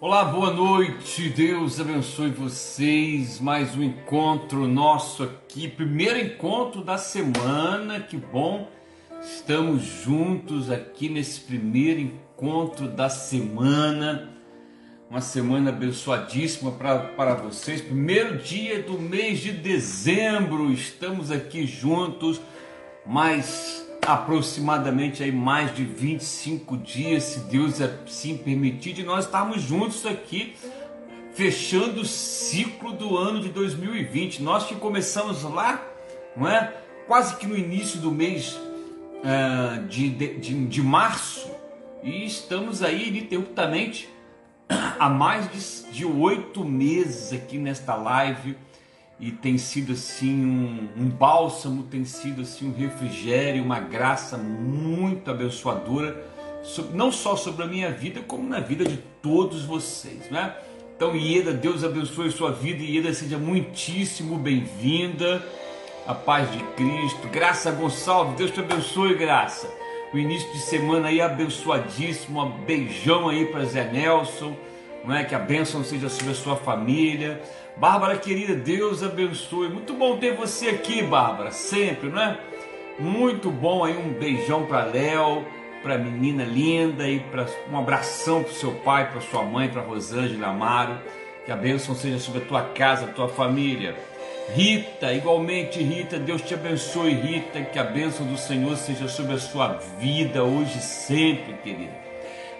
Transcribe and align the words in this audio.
Olá, 0.00 0.24
boa 0.26 0.52
noite, 0.52 1.28
Deus 1.28 1.80
abençoe 1.80 2.30
vocês. 2.30 3.40
Mais 3.40 3.74
um 3.74 3.82
encontro 3.82 4.68
nosso 4.68 5.24
aqui, 5.24 5.66
primeiro 5.66 6.20
encontro 6.20 6.84
da 6.84 6.96
semana, 6.96 7.98
que 7.98 8.16
bom. 8.16 8.70
Estamos 9.20 9.82
juntos 9.82 10.70
aqui 10.70 11.08
nesse 11.08 11.40
primeiro 11.40 11.98
encontro 11.98 12.86
da 12.86 13.08
semana, 13.08 14.32
uma 15.10 15.20
semana 15.20 15.70
abençoadíssima 15.70 16.70
para 16.70 17.34
vocês. 17.34 17.80
Primeiro 17.80 18.38
dia 18.38 18.80
do 18.80 19.00
mês 19.00 19.40
de 19.40 19.50
dezembro, 19.50 20.70
estamos 20.70 21.32
aqui 21.32 21.66
juntos, 21.66 22.40
mais 23.04 23.87
aproximadamente 24.08 25.22
aí 25.22 25.30
mais 25.30 25.74
de 25.76 25.84
25 25.84 26.78
dias, 26.78 27.24
se 27.24 27.40
Deus 27.40 27.78
assim 27.82 28.38
permitir, 28.38 28.94
de 28.94 29.04
nós 29.04 29.26
estarmos 29.26 29.60
juntos 29.60 30.06
aqui, 30.06 30.56
fechando 31.34 32.00
o 32.00 32.04
ciclo 32.06 32.94
do 32.94 33.18
ano 33.18 33.38
de 33.38 33.50
2020. 33.50 34.42
Nós 34.42 34.64
que 34.64 34.74
começamos 34.76 35.42
lá, 35.42 35.86
não 36.34 36.48
é? 36.48 36.72
Quase 37.06 37.36
que 37.36 37.46
no 37.46 37.54
início 37.54 38.00
do 38.00 38.10
mês 38.10 38.54
uh, 38.54 39.86
de, 39.88 40.08
de, 40.08 40.66
de 40.66 40.82
março, 40.82 41.50
e 42.02 42.24
estamos 42.24 42.82
aí 42.82 43.08
ininterruptamente 43.08 44.08
há 44.98 45.10
mais 45.10 45.86
de 45.92 46.06
oito 46.06 46.64
meses 46.64 47.34
aqui 47.34 47.58
nesta 47.58 47.94
live 47.94 48.56
e 49.20 49.32
tem 49.32 49.58
sido 49.58 49.92
assim 49.92 50.44
um, 50.44 50.88
um, 50.96 51.08
bálsamo, 51.08 51.82
tem 51.84 52.04
sido 52.04 52.42
assim 52.42 52.68
um 52.68 52.74
refrigério, 52.74 53.62
uma 53.64 53.80
graça 53.80 54.38
muito 54.38 55.30
abençoadora, 55.30 56.24
não 56.92 57.10
só 57.10 57.34
sobre 57.34 57.64
a 57.64 57.66
minha 57.66 57.90
vida, 57.90 58.20
como 58.20 58.48
na 58.48 58.60
vida 58.60 58.84
de 58.84 58.98
todos 59.20 59.64
vocês, 59.64 60.30
né? 60.30 60.54
Então, 60.96 61.14
Ieda, 61.14 61.52
Deus 61.52 61.84
abençoe 61.84 62.30
sua 62.30 62.52
vida, 62.52 62.82
Ieda, 62.82 63.12
seja 63.12 63.38
muitíssimo 63.38 64.36
bem-vinda, 64.36 65.44
a 66.06 66.14
paz 66.14 66.50
de 66.50 66.58
Cristo, 66.74 67.28
Graça 67.28 67.70
Gonçalves, 67.70 68.36
Deus 68.36 68.50
te 68.50 68.60
abençoe, 68.60 69.14
Graça. 69.14 69.68
O 70.12 70.18
início 70.18 70.50
de 70.52 70.60
semana 70.60 71.08
aí 71.08 71.20
abençoadíssimo, 71.20 72.42
um 72.42 72.50
beijão 72.64 73.28
aí 73.28 73.46
para 73.46 73.64
Zé 73.64 73.84
Nelson, 73.92 74.56
não 75.04 75.14
é? 75.14 75.22
Que 75.22 75.34
a 75.34 75.38
bênção 75.38 75.84
seja 75.84 76.08
sobre 76.08 76.32
a 76.32 76.34
sua 76.34 76.56
família. 76.56 77.42
Bárbara 77.78 78.16
querida, 78.16 78.56
Deus 78.56 79.04
abençoe. 79.04 79.68
Muito 79.68 79.94
bom 79.94 80.16
ter 80.16 80.34
você 80.34 80.70
aqui, 80.70 81.00
Bárbara, 81.00 81.52
sempre, 81.52 82.08
não 82.08 82.20
é? 82.20 82.36
Muito 82.98 83.52
bom 83.52 83.84
aí, 83.84 83.96
um 83.96 84.12
beijão 84.14 84.66
para 84.66 84.82
Léo, 84.82 85.46
para 85.80 85.96
menina 85.96 86.42
linda 86.42 87.08
e 87.08 87.20
para 87.20 87.46
um 87.70 87.78
abração 87.78 88.42
para 88.42 88.52
seu 88.52 88.72
pai, 88.72 89.08
para 89.12 89.20
sua 89.20 89.44
mãe, 89.44 89.68
para 89.68 89.80
Rosângela 89.80 90.48
Amaro. 90.48 90.98
Que 91.46 91.52
a 91.52 91.56
bênção 91.56 91.94
seja 91.94 92.18
sobre 92.18 92.42
a 92.42 92.44
tua 92.46 92.62
casa, 92.62 93.04
a 93.04 93.12
tua 93.12 93.28
família. 93.28 93.94
Rita, 94.52 95.12
igualmente 95.12 95.80
Rita, 95.80 96.18
Deus 96.18 96.42
te 96.42 96.54
abençoe, 96.54 97.12
Rita, 97.12 97.62
que 97.62 97.78
a 97.78 97.84
bênção 97.84 98.26
do 98.26 98.36
Senhor 98.36 98.76
seja 98.76 99.06
sobre 99.06 99.34
a 99.34 99.38
sua 99.38 99.74
vida 100.00 100.42
hoje 100.42 100.78
e 100.78 100.82
sempre, 100.82 101.52
querida. 101.62 101.96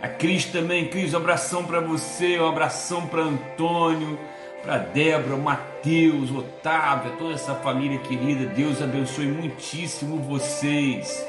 A 0.00 0.06
Cris 0.06 0.44
também, 0.44 0.86
Cris, 0.86 1.12
um 1.12 1.16
abração 1.16 1.64
para 1.64 1.80
você, 1.80 2.38
um 2.38 2.47
abração 2.47 3.05
para 3.08 3.22
Antônio, 3.22 4.16
para 4.62 4.78
Débora, 4.78 5.36
Mateus, 5.36 6.30
Otávio, 6.30 7.12
toda 7.18 7.34
essa 7.34 7.54
família 7.54 7.98
querida. 7.98 8.46
Deus 8.46 8.82
abençoe 8.82 9.26
muitíssimo 9.26 10.18
vocês. 10.18 11.26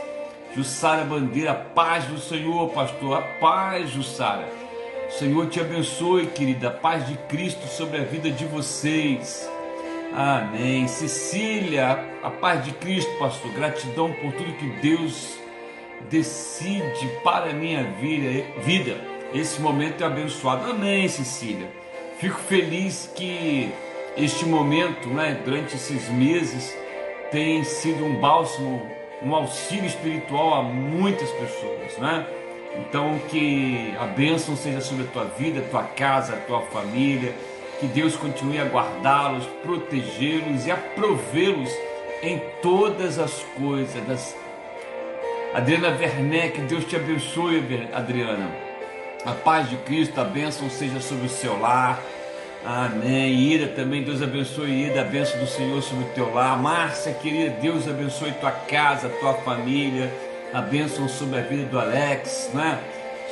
Jussara 0.55 1.03
Bandeira, 1.03 1.53
paz 1.53 2.05
do 2.05 2.17
Senhor, 2.17 2.69
pastor, 2.69 3.17
a 3.17 3.21
paz, 3.21 3.89
Jussara. 3.91 4.49
O 5.07 5.11
Senhor 5.11 5.47
te 5.47 5.59
abençoe, 5.59 6.27
querida, 6.27 6.69
a 6.69 6.71
paz 6.71 7.07
de 7.07 7.15
Cristo 7.27 7.67
sobre 7.67 7.99
a 7.99 8.03
vida 8.03 8.29
de 8.29 8.45
vocês. 8.45 9.49
Amém. 10.13 10.87
Cecília, 10.87 12.03
a 12.23 12.29
paz 12.29 12.65
de 12.65 12.71
Cristo, 12.73 13.11
pastor. 13.19 13.51
Gratidão 13.53 14.11
por 14.13 14.31
tudo 14.33 14.53
que 14.53 14.69
Deus 14.81 15.37
decide 16.09 17.07
para 17.23 17.51
a 17.51 17.53
minha 17.53 17.83
vida. 17.83 18.97
Esse 19.33 19.61
momento 19.61 20.03
é 20.03 20.07
abençoado. 20.07 20.71
Amém, 20.71 21.07
Cecília. 21.07 21.69
Fico 22.19 22.37
feliz 22.37 23.09
que 23.15 23.71
este 24.17 24.45
momento, 24.45 25.07
né, 25.07 25.39
durante 25.45 25.75
esses 25.75 26.09
meses, 26.09 26.77
tem 27.31 27.63
sido 27.63 28.03
um 28.03 28.19
bálsamo, 28.19 28.85
um 29.23 29.33
auxílio 29.33 29.85
espiritual 29.85 30.55
a 30.55 30.63
muitas 30.63 31.29
pessoas, 31.31 31.97
né? 31.97 32.27
Então 32.75 33.17
que 33.29 33.93
a 33.97 34.05
bênção 34.05 34.57
seja 34.57 34.81
sobre 34.81 35.05
a 35.05 35.07
tua 35.07 35.25
vida, 35.37 35.61
a 35.61 35.69
tua 35.69 35.83
casa, 35.83 36.33
a 36.33 36.37
tua 36.37 36.59
família, 36.63 37.33
que 37.79 37.87
Deus 37.87 38.17
continue 38.17 38.59
a 38.59 38.65
guardá-los, 38.65 39.45
protegê-los 39.63 40.67
e 40.67 40.71
a 40.71 40.75
provê-los 40.75 41.71
em 42.21 42.41
todas 42.61 43.17
as 43.17 43.45
coisas. 43.57 44.03
Das... 44.05 44.35
Adriana 45.53 45.97
Werneck, 45.97 46.59
Deus 46.63 46.83
te 46.83 46.97
abençoe, 46.97 47.63
Adriana. 47.93 48.68
A 49.25 49.33
paz 49.33 49.69
de 49.69 49.75
Cristo, 49.77 50.19
a 50.21 50.23
bênção 50.23 50.69
seja 50.69 51.01
sobre 51.01 51.25
o 51.25 51.29
seu 51.29 51.59
lar. 51.59 52.01
Amém. 52.65 53.53
Ida 53.53 53.67
também, 53.67 54.01
Deus 54.01 54.21
abençoe 54.21 54.87
Ida, 54.87 55.01
a 55.01 55.03
bênção 55.03 55.39
do 55.39 55.47
Senhor 55.47 55.81
sobre 55.81 56.05
o 56.05 56.09
teu 56.09 56.33
lar. 56.33 56.57
Márcia, 56.57 57.13
querida, 57.13 57.55
Deus 57.61 57.87
abençoe 57.87 58.31
tua 58.33 58.51
casa, 58.51 59.09
tua 59.19 59.33
família. 59.33 60.11
A 60.53 60.61
bênção 60.61 61.07
sobre 61.07 61.39
a 61.39 61.41
vida 61.41 61.65
do 61.65 61.79
Alex, 61.79 62.49
né? 62.53 62.79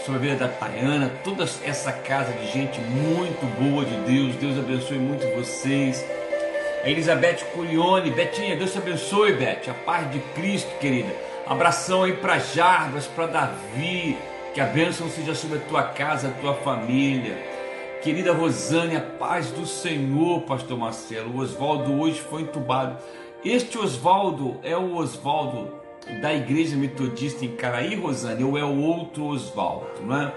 Sobre 0.05 0.19
a 0.19 0.33
vida 0.33 0.47
da 0.47 0.53
Tayana, 0.53 1.11
toda 1.23 1.43
essa 1.63 1.91
casa 1.91 2.31
de 2.33 2.47
gente 2.51 2.79
muito 2.81 3.45
boa 3.59 3.83
de 3.85 3.95
Deus. 4.11 4.35
Deus 4.35 4.59
abençoe 4.59 4.97
muito 4.97 5.25
vocês. 5.35 6.05
A 6.83 6.89
Elizabeth 6.89 7.45
Culione, 7.53 8.11
Betinha, 8.11 8.55
Deus 8.55 8.71
te 8.71 8.77
abençoe, 8.77 9.33
Beth. 9.33 9.69
A 9.69 9.73
paz 9.73 10.11
de 10.11 10.19
Cristo, 10.35 10.69
querida. 10.79 11.13
Abração 11.45 12.03
aí 12.03 12.13
para 12.13 12.37
Jarbas, 12.39 13.07
para 13.07 13.27
Davi, 13.27 14.17
que 14.57 14.61
a 14.61 14.65
bênção 14.65 15.07
seja 15.07 15.35
sobre 15.35 15.59
a 15.59 15.61
tua 15.61 15.83
casa, 15.83 16.29
a 16.29 16.31
tua 16.31 16.55
família. 16.55 17.37
Querida 18.01 18.33
Rosane, 18.33 18.95
a 18.95 19.01
paz 19.01 19.51
do 19.51 19.67
Senhor, 19.67 20.41
Pastor 20.41 20.75
Marcelo. 20.75 21.29
O 21.29 21.41
Oswaldo 21.41 21.93
hoje 21.93 22.19
foi 22.21 22.41
entubado. 22.41 22.97
Este 23.45 23.77
Oswaldo 23.77 24.59
é 24.63 24.75
o 24.75 24.95
Oswaldo 24.95 25.71
da 26.23 26.33
Igreja 26.33 26.75
Metodista 26.75 27.45
em 27.45 27.55
Caraí, 27.55 27.93
Rosane, 27.93 28.43
ou 28.43 28.57
é 28.57 28.63
o 28.63 28.79
outro 28.79 29.25
Oswaldo, 29.25 30.01
não 30.01 30.23
é? 30.23 30.33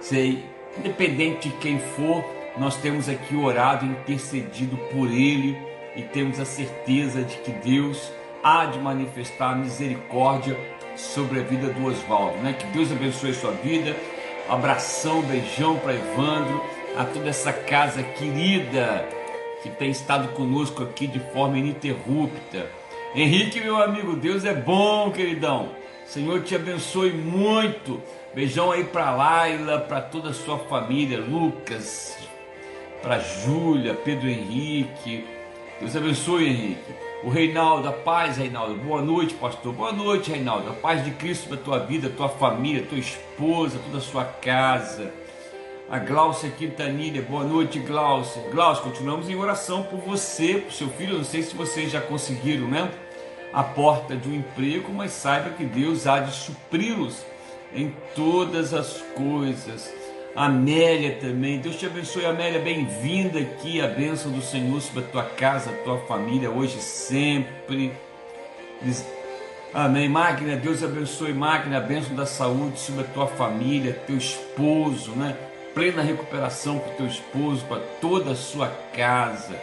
Sei, 0.00 0.44
independente 0.76 1.48
de 1.48 1.54
quem 1.58 1.78
for, 1.78 2.24
nós 2.58 2.74
temos 2.74 3.08
aqui 3.08 3.36
orado 3.36 3.86
intercedido 3.86 4.76
por 4.92 5.06
ele 5.06 5.56
e 5.94 6.02
temos 6.02 6.40
a 6.40 6.44
certeza 6.44 7.22
de 7.22 7.36
que 7.36 7.52
Deus 7.52 8.10
há 8.42 8.66
de 8.66 8.80
manifestar 8.80 9.56
misericórdia 9.56 10.58
sobre 11.00 11.40
a 11.40 11.42
vida 11.42 11.68
do 11.72 11.86
Oswaldo, 11.86 12.38
né? 12.38 12.52
Que 12.52 12.66
Deus 12.66 12.92
abençoe 12.92 13.34
sua 13.34 13.52
vida. 13.52 13.96
Abração, 14.48 15.22
beijão 15.22 15.76
para 15.78 15.94
Evandro, 15.94 16.62
a 16.96 17.04
toda 17.04 17.28
essa 17.28 17.52
casa 17.52 18.02
querida 18.02 19.08
que 19.62 19.70
tem 19.70 19.90
estado 19.90 20.28
conosco 20.28 20.82
aqui 20.82 21.06
de 21.06 21.20
forma 21.32 21.58
ininterrupta. 21.58 22.66
Henrique, 23.14 23.60
meu 23.60 23.82
amigo, 23.82 24.16
Deus 24.16 24.44
é 24.44 24.54
bom, 24.54 25.10
queridão. 25.10 25.70
Senhor 26.06 26.42
te 26.42 26.54
abençoe 26.54 27.12
muito. 27.12 28.00
Beijão 28.34 28.70
aí 28.70 28.84
para 28.84 29.10
Laila, 29.14 29.80
para 29.80 30.00
toda 30.00 30.30
a 30.30 30.34
sua 30.34 30.58
família, 30.58 31.18
Lucas, 31.18 32.16
para 33.02 33.18
Júlia, 33.18 33.94
Pedro 33.94 34.28
Henrique. 34.28 35.24
Deus 35.80 35.96
abençoe, 35.96 36.46
Henrique. 36.48 37.09
O 37.22 37.28
Reinaldo, 37.28 37.86
a 37.86 37.92
paz, 37.92 38.38
Reinaldo. 38.38 38.76
Boa 38.76 39.02
noite, 39.02 39.34
pastor. 39.34 39.74
Boa 39.74 39.92
noite, 39.92 40.30
Reinaldo. 40.30 40.70
A 40.70 40.72
paz 40.72 41.04
de 41.04 41.10
Cristo 41.10 41.48
para 41.48 41.58
tua 41.58 41.78
vida, 41.80 42.08
tua 42.08 42.30
família, 42.30 42.86
tua 42.88 42.98
esposa, 42.98 43.78
toda 43.84 43.98
a 43.98 44.00
sua 44.00 44.24
casa. 44.24 45.12
A 45.90 45.98
Glaucia 45.98 46.48
Quintanilha, 46.48 47.20
boa 47.20 47.44
noite, 47.44 47.78
Glaucia. 47.78 48.42
Glaucia, 48.50 48.82
continuamos 48.84 49.28
em 49.28 49.36
oração 49.36 49.82
por 49.82 49.98
você, 49.98 50.54
por 50.54 50.72
seu 50.72 50.88
filho. 50.88 51.18
não 51.18 51.24
sei 51.24 51.42
se 51.42 51.54
vocês 51.54 51.92
já 51.92 52.00
conseguiram, 52.00 52.66
né? 52.66 52.90
A 53.52 53.62
porta 53.62 54.16
de 54.16 54.26
um 54.26 54.34
emprego, 54.34 54.90
mas 54.90 55.12
saiba 55.12 55.50
que 55.50 55.64
Deus 55.64 56.06
há 56.06 56.20
de 56.20 56.34
supri-los 56.34 57.22
em 57.74 57.94
todas 58.14 58.72
as 58.72 59.02
coisas. 59.14 59.99
Amélia 60.34 61.16
também. 61.16 61.58
Deus 61.58 61.76
te 61.76 61.86
abençoe, 61.86 62.24
Amélia. 62.24 62.60
Bem-vinda 62.60 63.40
aqui. 63.40 63.80
A 63.80 63.88
bênção 63.88 64.30
do 64.30 64.40
Senhor 64.40 64.80
sobre 64.80 65.02
a 65.04 65.06
tua 65.06 65.24
casa, 65.24 65.70
a 65.70 65.72
tua 65.82 65.98
família, 66.06 66.50
hoje 66.50 66.78
e 66.78 66.82
sempre. 66.82 67.92
Amém. 69.74 70.08
Magna, 70.08 70.54
Deus 70.54 70.84
abençoe, 70.84 71.32
Magna. 71.32 71.78
A 71.78 71.80
bênção 71.80 72.14
da 72.14 72.26
saúde 72.26 72.78
sobre 72.78 73.02
a 73.02 73.08
tua 73.08 73.26
família, 73.26 73.92
teu 74.06 74.16
esposo, 74.16 75.10
né? 75.12 75.36
Plena 75.74 76.00
recuperação 76.00 76.78
para 76.78 76.92
o 76.92 76.96
teu 76.96 77.06
esposo, 77.06 77.64
para 77.66 77.80
toda 78.00 78.30
a 78.30 78.36
sua 78.36 78.68
casa. 78.94 79.60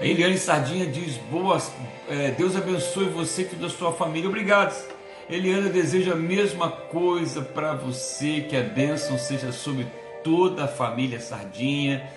A 0.00 0.06
Eliane 0.06 0.38
Sardinha 0.38 0.86
diz: 0.86 1.16
Boas, 1.16 1.72
é, 2.08 2.30
Deus 2.30 2.54
abençoe 2.54 3.06
você 3.06 3.42
e 3.42 3.46
toda 3.46 3.66
a 3.66 3.70
sua 3.70 3.92
família. 3.92 4.28
Obrigado. 4.28 4.91
Eliana 5.30 5.68
deseja 5.68 6.12
a 6.12 6.16
mesma 6.16 6.70
coisa 6.70 7.42
para 7.42 7.74
você, 7.74 8.40
que 8.40 8.56
a 8.56 8.62
bênção 8.62 9.16
seja 9.16 9.52
sobre 9.52 9.86
toda 10.24 10.64
a 10.64 10.68
família 10.68 11.20
Sardinha. 11.20 12.08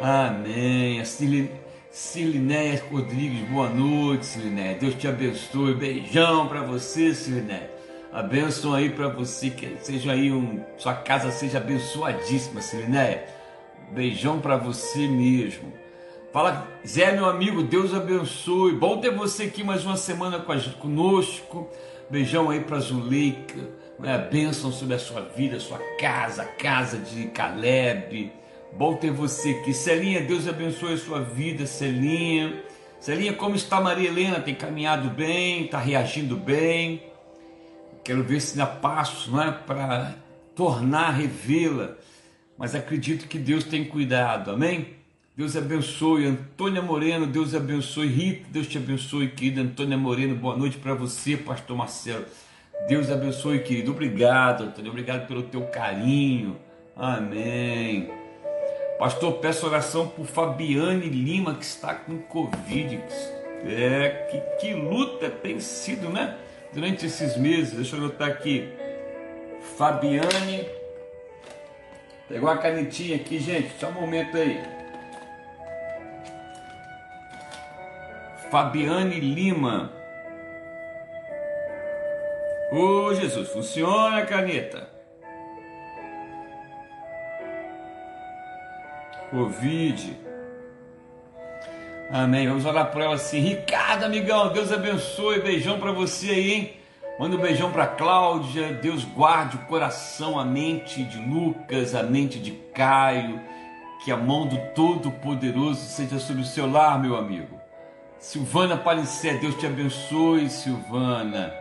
Amém. 0.00 1.02
Silinéia 1.90 2.82
Rodrigues, 2.90 3.48
boa 3.48 3.68
noite, 3.70 4.26
Silinéia. 4.26 4.76
Deus 4.76 4.94
te 4.94 5.08
abençoe. 5.08 5.74
Beijão 5.74 6.46
para 6.46 6.60
você, 6.60 7.14
Silinéia. 7.14 7.70
A 8.12 8.22
bênção 8.22 8.74
aí 8.74 8.90
para 8.90 9.08
você, 9.08 9.50
que 9.50 9.76
seja 9.80 10.12
aí 10.12 10.30
um, 10.30 10.62
sua 10.76 10.94
casa 10.94 11.30
seja 11.30 11.58
abençoadíssima, 11.58 12.60
Silinéia. 12.60 13.24
Beijão 13.90 14.40
para 14.40 14.56
você 14.56 15.08
mesmo. 15.08 15.72
Fala, 16.32 16.68
Zé, 16.86 17.12
meu 17.12 17.26
amigo, 17.26 17.62
Deus 17.62 17.94
abençoe. 17.94 18.72
Bom 18.72 19.00
ter 19.00 19.10
você 19.10 19.44
aqui 19.44 19.64
mais 19.64 19.84
uma 19.84 19.96
semana 19.96 20.44
conosco. 20.80 21.70
Beijão 22.10 22.50
aí 22.50 22.60
para 22.60 22.78
Zuleika. 22.78 23.60
Né? 23.98 24.18
Bênção 24.30 24.72
sobre 24.72 24.94
a 24.94 24.98
sua 24.98 25.22
vida, 25.22 25.58
sua 25.60 25.78
casa, 25.98 26.44
casa 26.44 26.98
de 26.98 27.26
Caleb. 27.28 28.32
Bom 28.72 28.96
ter 28.96 29.10
você 29.10 29.50
aqui. 29.50 29.72
Celinha, 29.72 30.20
Deus 30.20 30.48
abençoe 30.48 30.94
a 30.94 30.98
sua 30.98 31.20
vida, 31.20 31.66
Celinha. 31.66 32.62
Celinha, 32.98 33.32
como 33.32 33.54
está 33.54 33.80
Maria 33.80 34.08
Helena? 34.08 34.40
Tem 34.40 34.54
caminhado 34.54 35.10
bem? 35.10 35.66
Está 35.66 35.78
reagindo 35.78 36.36
bem? 36.36 37.02
Quero 38.02 38.22
ver 38.24 38.40
se 38.40 38.56
dá 38.56 38.66
passo 38.66 39.30
não 39.30 39.42
é? 39.42 39.52
para 39.52 40.16
tornar, 40.54 41.10
revê-la. 41.10 41.96
Mas 42.58 42.74
acredito 42.74 43.28
que 43.28 43.38
Deus 43.38 43.64
tem 43.64 43.84
cuidado, 43.84 44.50
amém? 44.50 45.03
Deus 45.36 45.56
abençoe. 45.56 46.26
Antônia 46.26 46.80
Moreno, 46.80 47.26
Deus 47.26 47.56
abençoe. 47.56 48.06
Rita, 48.06 48.46
Deus 48.50 48.68
te 48.68 48.78
abençoe, 48.78 49.28
querida. 49.28 49.62
Antônia 49.62 49.98
Moreno, 49.98 50.36
boa 50.36 50.56
noite 50.56 50.76
para 50.76 50.94
você, 50.94 51.36
Pastor 51.36 51.76
Marcelo. 51.76 52.24
Deus 52.86 53.10
abençoe, 53.10 53.58
querido. 53.58 53.90
Obrigado, 53.90 54.62
Antônia. 54.62 54.92
Obrigado 54.92 55.26
pelo 55.26 55.42
teu 55.42 55.62
carinho. 55.62 56.56
Amém. 56.94 58.08
Pastor, 58.96 59.32
peço 59.40 59.66
oração 59.66 60.06
por 60.06 60.24
Fabiane 60.24 61.08
Lima, 61.08 61.56
que 61.56 61.64
está 61.64 61.94
com 61.94 62.16
Covid. 62.16 63.02
É, 63.66 64.28
que, 64.30 64.40
que 64.60 64.74
luta 64.74 65.28
tem 65.28 65.58
sido, 65.58 66.10
né? 66.10 66.38
Durante 66.72 67.06
esses 67.06 67.36
meses. 67.36 67.72
Deixa 67.72 67.96
eu 67.96 68.04
anotar 68.04 68.28
aqui. 68.28 68.68
Fabiane. 69.76 70.64
Pegou 72.28 72.48
a 72.48 72.56
canetinha 72.56 73.16
aqui, 73.16 73.40
gente. 73.40 73.72
Só 73.80 73.88
um 73.88 73.94
momento 73.94 74.36
aí. 74.36 74.73
Fabiane 78.54 79.18
Lima. 79.18 79.90
Ô 82.70 83.06
oh, 83.06 83.12
Jesus, 83.12 83.48
funciona 83.48 84.18
a 84.18 84.24
caneta. 84.24 84.88
Covid. 89.28 90.16
Amém. 92.12 92.46
Vamos 92.46 92.64
orar 92.64 92.92
por 92.92 93.02
ela 93.02 93.16
assim. 93.16 93.40
Ricardo, 93.40 94.04
amigão, 94.04 94.52
Deus 94.52 94.70
abençoe. 94.70 95.40
Beijão 95.40 95.80
para 95.80 95.90
você 95.90 96.30
aí, 96.30 96.52
hein? 96.52 96.76
Manda 97.18 97.34
um 97.34 97.40
beijão 97.40 97.72
para 97.72 97.88
Cláudia. 97.88 98.72
Deus 98.74 99.04
guarde 99.04 99.56
o 99.56 99.66
coração, 99.66 100.38
a 100.38 100.44
mente 100.44 101.02
de 101.02 101.18
Lucas, 101.18 101.92
a 101.92 102.04
mente 102.04 102.38
de 102.38 102.52
Caio. 102.72 103.40
Que 104.04 104.12
a 104.12 104.16
mão 104.16 104.46
do 104.46 104.58
Todo-Poderoso 104.76 105.80
seja 105.80 106.20
sobre 106.20 106.42
o 106.42 106.46
seu 106.46 106.70
lar, 106.70 107.02
meu 107.02 107.16
amigo. 107.16 107.63
Silvana 108.18 108.76
Palicé, 108.76 109.34
Deus 109.34 109.54
te 109.56 109.66
abençoe, 109.66 110.48
Silvana. 110.48 111.52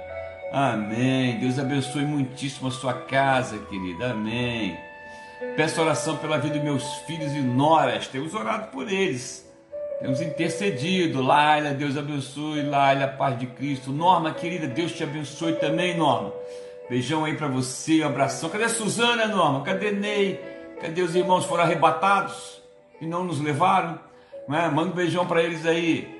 Amém. 0.51 1.39
Deus 1.39 1.57
abençoe 1.57 2.05
muitíssimo 2.05 2.67
a 2.67 2.71
sua 2.71 2.93
casa, 2.93 3.57
querida. 3.69 4.11
Amém. 4.11 4.77
Peço 5.55 5.81
oração 5.81 6.17
pela 6.17 6.37
vida 6.37 6.55
dos 6.55 6.63
meus 6.63 6.93
filhos 7.07 7.33
e 7.33 7.41
noras. 7.41 8.07
Temos 8.07 8.33
orado 8.33 8.67
por 8.71 8.91
eles. 8.91 9.51
Temos 9.99 10.21
intercedido. 10.21 11.21
Laila, 11.21 11.71
Deus 11.71 11.97
abençoe. 11.97 12.61
Laila, 12.61 13.07
paz 13.07 13.39
de 13.39 13.47
Cristo. 13.47 13.91
Norma, 13.91 14.31
querida, 14.31 14.67
Deus 14.67 14.91
te 14.91 15.03
abençoe 15.03 15.53
também, 15.53 15.97
Norma. 15.97 16.31
Beijão 16.89 17.25
aí 17.25 17.35
para 17.35 17.47
você, 17.47 18.03
um 18.03 18.07
abração. 18.07 18.49
Cadê 18.49 18.65
a 18.65 18.69
Suzana, 18.69 19.27
Norma? 19.27 19.63
Cadê 19.63 19.91
Ney? 19.91 20.39
Cadê 20.81 21.01
os 21.01 21.15
irmãos 21.15 21.45
foram 21.45 21.63
arrebatados 21.63 22.61
e 22.99 23.07
não 23.07 23.23
nos 23.23 23.39
levaram? 23.39 23.97
Não 24.47 24.57
é? 24.57 24.69
Manda 24.69 24.91
um 24.91 24.95
beijão 24.95 25.25
para 25.25 25.41
eles 25.41 25.65
aí. 25.65 26.12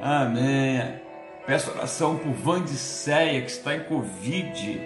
Amém. 0.00 1.00
Peço 1.44 1.70
oração 1.70 2.16
por 2.16 2.32
Vandiceia, 2.32 3.42
que 3.42 3.50
está 3.50 3.74
em 3.74 3.84
Covid. 3.84 4.80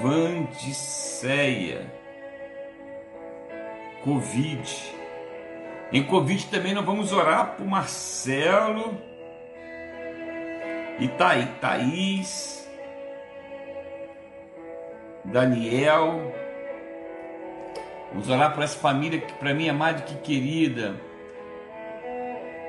Vandiceia. 0.00 1.86
Covid. 4.02 4.94
Em 5.92 6.02
Covid 6.02 6.46
também 6.46 6.72
nós 6.72 6.84
vamos 6.84 7.12
orar 7.12 7.56
por 7.56 7.66
Marcelo. 7.66 8.96
E 10.98 11.08
Thaí, 11.08 11.46
Thaís. 11.60 12.66
Daniel. 15.24 16.32
Vamos 18.12 18.30
orar 18.30 18.54
por 18.54 18.62
essa 18.62 18.78
família 18.78 19.20
que 19.20 19.32
para 19.34 19.52
mim 19.52 19.68
é 19.68 19.72
mais 19.72 20.00
do 20.00 20.04
que 20.04 20.14
querida. 20.16 20.94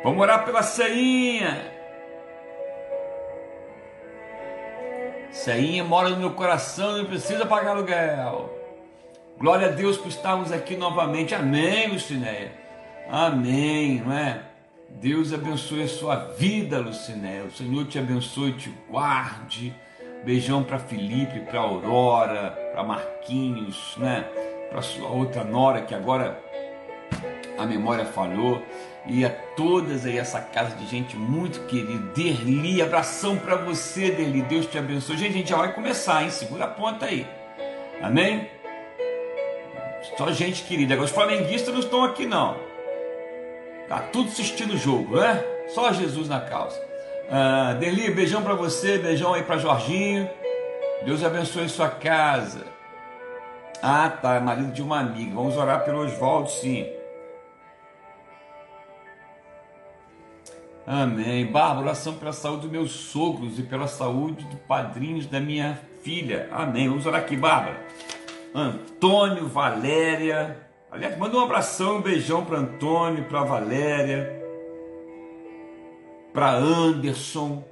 Vamos 0.05 0.21
orar 0.21 0.45
pela 0.45 0.61
Ceinha. 0.61 1.65
Ceinha 5.31 5.83
mora 5.83 6.09
no 6.09 6.17
meu 6.17 6.33
coração, 6.33 6.99
não 6.99 7.05
precisa 7.05 7.43
pagar 7.43 7.71
aluguel. 7.71 8.53
Glória 9.39 9.69
a 9.69 9.71
Deus 9.71 9.97
por 9.97 10.09
estarmos 10.09 10.51
aqui 10.51 10.77
novamente. 10.77 11.33
Amém, 11.33 11.87
Lucinéia. 11.87 12.51
Amém, 13.09 14.03
não 14.05 14.15
é? 14.15 14.43
Deus 14.89 15.33
abençoe 15.33 15.81
a 15.81 15.87
sua 15.87 16.15
vida, 16.37 16.77
Lucinéia. 16.77 17.45
O 17.45 17.51
Senhor 17.51 17.87
te 17.87 17.97
abençoe, 17.97 18.53
te 18.53 18.71
guarde. 18.87 19.73
Beijão 20.23 20.63
para 20.63 20.77
Felipe, 20.77 21.39
para 21.39 21.61
Aurora, 21.61 22.51
para 22.71 22.83
Marquinhos, 22.83 23.95
né? 23.97 24.23
Para 24.69 24.83
sua 24.83 25.09
outra 25.09 25.43
nora 25.43 25.81
que 25.81 25.95
agora 25.95 26.39
a 27.57 27.65
memória 27.65 28.05
falhou 28.05 28.61
e 29.07 29.23
a 29.23 29.29
todas 29.29 30.05
aí 30.05 30.17
essa 30.17 30.41
casa 30.41 30.75
de 30.75 30.87
gente 30.87 31.15
muito 31.15 31.61
querida. 31.67 32.11
Derli, 32.15 32.81
abração 32.81 33.37
para 33.37 33.55
você, 33.55 34.11
Derli. 34.11 34.41
Deus 34.41 34.65
te 34.65 34.77
abençoe. 34.77 35.17
Gente, 35.17 35.29
a 35.29 35.37
gente 35.37 35.49
já 35.49 35.57
vai 35.57 35.73
começar, 35.73 36.23
hein? 36.23 36.29
Segura 36.29 36.65
a 36.65 36.67
ponta 36.67 37.05
aí. 37.05 37.27
Amém? 38.01 38.49
Só 40.17 40.31
gente 40.31 40.63
querida. 40.63 40.93
Agora 40.93 41.05
os 41.05 41.13
flamenguistas 41.13 41.73
não 41.73 41.79
estão 41.79 42.03
aqui 42.03 42.25
não. 42.25 42.57
Tá 43.87 43.99
tudo 43.99 44.29
assistindo 44.29 44.73
o 44.73 44.77
jogo, 44.77 45.17
né? 45.17 45.43
Só 45.67 45.91
Jesus 45.93 46.27
na 46.27 46.39
causa. 46.39 46.79
Ah, 47.29 47.75
beijão 48.15 48.41
para 48.41 48.53
você, 48.53 48.97
beijão 48.97 49.33
aí 49.33 49.43
para 49.43 49.57
Jorginho. 49.57 50.29
Deus 51.03 51.23
abençoe 51.23 51.69
sua 51.69 51.89
casa. 51.89 52.65
Ah, 53.81 54.09
tá, 54.09 54.39
marido 54.39 54.71
de 54.71 54.81
uma 54.81 54.99
amiga. 54.99 55.35
Vamos 55.35 55.55
orar 55.57 55.83
pelo 55.83 55.99
Oswaldo, 55.99 56.49
sim. 56.49 56.87
Amém. 60.87 61.47
Bárbara, 61.47 61.87
oração 61.87 62.13
pela 62.13 62.31
saúde 62.31 62.63
dos 62.63 62.71
meus 62.71 62.91
sogros 62.91 63.57
e 63.57 63.63
pela 63.63 63.87
saúde 63.87 64.45
dos 64.45 64.59
padrinhos 64.67 65.25
da 65.25 65.39
minha 65.39 65.79
filha. 66.03 66.47
Amém. 66.51 66.87
Vamos 66.87 67.07
orar 67.07 67.21
aqui, 67.21 67.35
Bárbara. 67.35 67.83
Antônio, 68.53 69.47
Valéria. 69.47 70.57
Aliás, 70.91 71.17
manda 71.17 71.35
um 71.37 71.41
abração, 71.43 71.97
um 71.97 72.01
beijão 72.01 72.45
para 72.45 72.59
Antônio, 72.59 73.25
para 73.25 73.43
Valéria, 73.43 74.41
para 76.31 76.51
Anderson. 76.51 77.63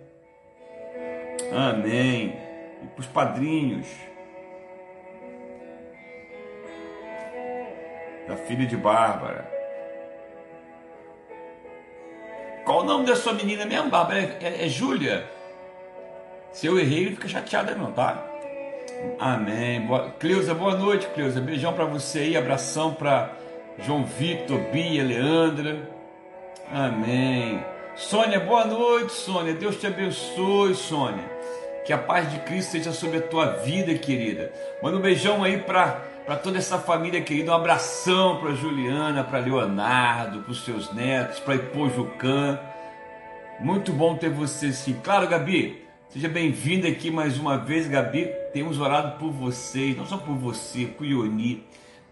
Amém. 1.53 2.35
E 2.83 2.87
para 2.87 2.99
os 2.99 3.07
padrinhos 3.07 3.87
da 8.27 8.35
filha 8.37 8.65
de 8.65 8.75
Bárbara. 8.75 9.52
Qual 12.73 12.81
o 12.81 12.87
nome 12.87 13.05
da 13.05 13.15
sua 13.15 13.33
menina 13.33 13.67
mesmo, 13.67 13.87
Bárbara? 13.87 14.17
É, 14.19 14.37
é, 14.41 14.65
é 14.65 14.67
Júlia? 14.67 15.29
Se 16.51 16.65
eu 16.65 16.79
errei, 16.79 17.05
não 17.05 17.11
fica 17.11 17.27
chateada 17.27 17.75
não, 17.75 17.91
tá? 17.91 18.25
Amém. 19.19 19.81
Boa... 19.81 20.09
Cleusa, 20.19 20.55
boa 20.55 20.75
noite, 20.75 21.05
Cleusa. 21.13 21.39
Beijão 21.39 21.71
para 21.73 21.85
você 21.85 22.17
aí, 22.21 22.35
abração 22.35 22.91
para 22.91 23.31
João 23.77 24.03
Vitor, 24.03 24.57
Bia, 24.71 25.03
Leandra. 25.03 25.87
Amém. 26.71 27.63
Sônia, 27.95 28.39
boa 28.39 28.65
noite, 28.65 29.11
Sônia. 29.11 29.53
Deus 29.53 29.79
te 29.79 29.85
abençoe, 29.85 30.73
Sônia. 30.73 31.25
Que 31.85 31.93
a 31.93 31.97
paz 31.99 32.31
de 32.31 32.39
Cristo 32.39 32.71
seja 32.71 32.91
sobre 32.91 33.19
a 33.19 33.21
tua 33.21 33.45
vida, 33.57 33.93
querida. 33.93 34.51
Manda 34.81 34.97
um 34.97 35.01
beijão 35.01 35.43
aí 35.43 35.59
para 35.59 36.01
para 36.25 36.37
toda 36.37 36.57
essa 36.57 36.79
família 36.79 37.21
querida, 37.21 37.51
um 37.51 37.55
abração 37.55 38.39
para 38.39 38.53
Juliana, 38.53 39.23
para 39.23 39.39
Leonardo, 39.39 40.41
para 40.41 40.51
os 40.51 40.63
seus 40.63 40.93
netos, 40.93 41.39
para 41.39 41.55
Ipojucan. 41.55 42.59
Muito 43.59 43.91
bom 43.91 44.15
ter 44.15 44.29
você 44.29 44.71
sim. 44.71 44.93
Claro, 45.03 45.27
Gabi, 45.27 45.83
seja 46.09 46.29
bem-vinda 46.29 46.87
aqui 46.87 47.11
mais 47.11 47.37
uma 47.37 47.57
vez, 47.57 47.87
Gabi. 47.87 48.29
Temos 48.53 48.79
orado 48.79 49.17
por 49.17 49.31
vocês, 49.31 49.97
não 49.97 50.05
só 50.05 50.17
por 50.17 50.35
você, 50.35 50.85
por 50.85 51.05
Ioni, 51.05 51.65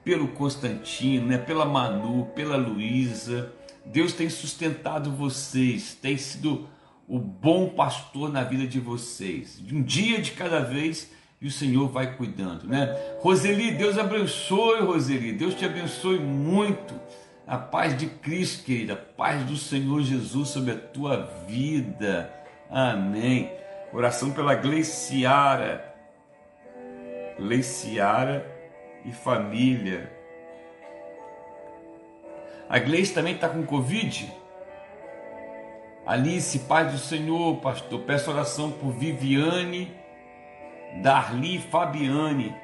pelo 0.03 0.27
Constantino, 0.29 1.27
né? 1.27 1.37
pela 1.37 1.65
Manu, 1.65 2.25
pela 2.35 2.57
Luísa. 2.57 3.53
Deus 3.85 4.11
tem 4.11 4.29
sustentado 4.29 5.09
vocês, 5.09 5.95
tem 5.95 6.17
sido 6.17 6.67
o 7.07 7.17
bom 7.17 7.69
pastor 7.69 8.29
na 8.29 8.43
vida 8.43 8.67
de 8.67 8.79
vocês. 8.79 9.57
De 9.59 9.73
um 9.73 9.81
dia 9.81 10.21
de 10.21 10.31
cada 10.31 10.59
vez 10.59 11.09
e 11.41 11.47
o 11.47 11.51
Senhor 11.51 11.87
vai 11.87 12.15
cuidando, 12.15 12.67
né? 12.67 12.95
Roseli, 13.19 13.71
Deus 13.71 13.97
abençoe, 13.97 14.81
Roseli. 14.81 15.31
Deus 15.31 15.55
te 15.55 15.65
abençoe 15.65 16.19
muito. 16.19 16.93
A 17.47 17.57
paz 17.57 17.97
de 17.97 18.05
Cristo, 18.05 18.63
querida, 18.63 18.93
a 18.93 18.95
paz 18.95 19.43
do 19.45 19.57
Senhor 19.57 20.01
Jesus 20.03 20.49
sobre 20.49 20.71
a 20.71 20.77
tua 20.77 21.27
vida. 21.47 22.31
Amém. 22.69 23.51
Oração 23.91 24.31
pela 24.31 24.53
Gleiciara. 24.53 25.93
Gleiciara 27.37 28.45
e 29.03 29.11
família. 29.11 30.11
A 32.69 32.79
Gleice 32.79 33.13
também 33.13 33.33
está 33.33 33.49
com 33.49 33.65
Covid? 33.65 34.31
Alice, 36.05 36.57
paz 36.59 36.91
do 36.91 36.97
Senhor, 36.97 37.57
pastor. 37.57 37.99
Peço 38.01 38.31
oração 38.31 38.71
por 38.71 38.91
Viviane, 38.91 39.91
Darli 40.95 41.59
Fabiane. 41.59 42.55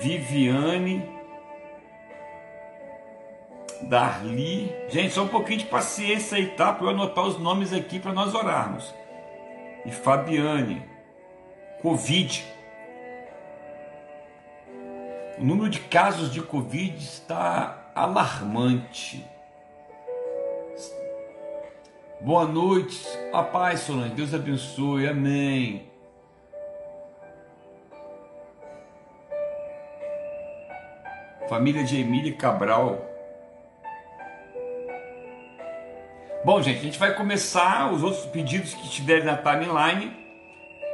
Viviane, 0.00 1.08
Darli. 3.82 4.70
Gente, 4.88 5.14
só 5.14 5.22
um 5.24 5.28
pouquinho 5.28 5.60
de 5.60 5.66
paciência 5.66 6.36
aí, 6.36 6.48
tá? 6.48 6.72
Para 6.72 6.86
eu 6.86 6.90
anotar 6.90 7.24
os 7.24 7.38
nomes 7.38 7.72
aqui 7.72 7.98
para 7.98 8.12
nós 8.12 8.34
orarmos. 8.34 8.94
E 9.84 9.90
Fabiane, 9.90 10.82
Covid. 11.80 12.44
O 15.38 15.44
número 15.44 15.68
de 15.68 15.80
casos 15.80 16.32
de 16.32 16.40
Covid 16.42 16.96
está 16.96 17.90
alarmante. 17.94 19.26
Boa 22.24 22.46
noite, 22.46 23.06
a 23.34 23.42
paz, 23.42 23.80
Solange. 23.80 24.14
Deus 24.14 24.32
abençoe, 24.32 25.06
amém. 25.06 25.84
Família 31.50 31.84
de 31.84 32.00
Emília 32.00 32.32
Cabral. 32.32 32.98
Bom, 36.42 36.62
gente, 36.62 36.78
a 36.78 36.82
gente 36.82 36.98
vai 36.98 37.14
começar 37.14 37.92
os 37.92 38.02
outros 38.02 38.24
pedidos 38.24 38.72
que 38.72 38.84
estiverem 38.84 39.24
na 39.24 39.36
timeline, 39.36 40.16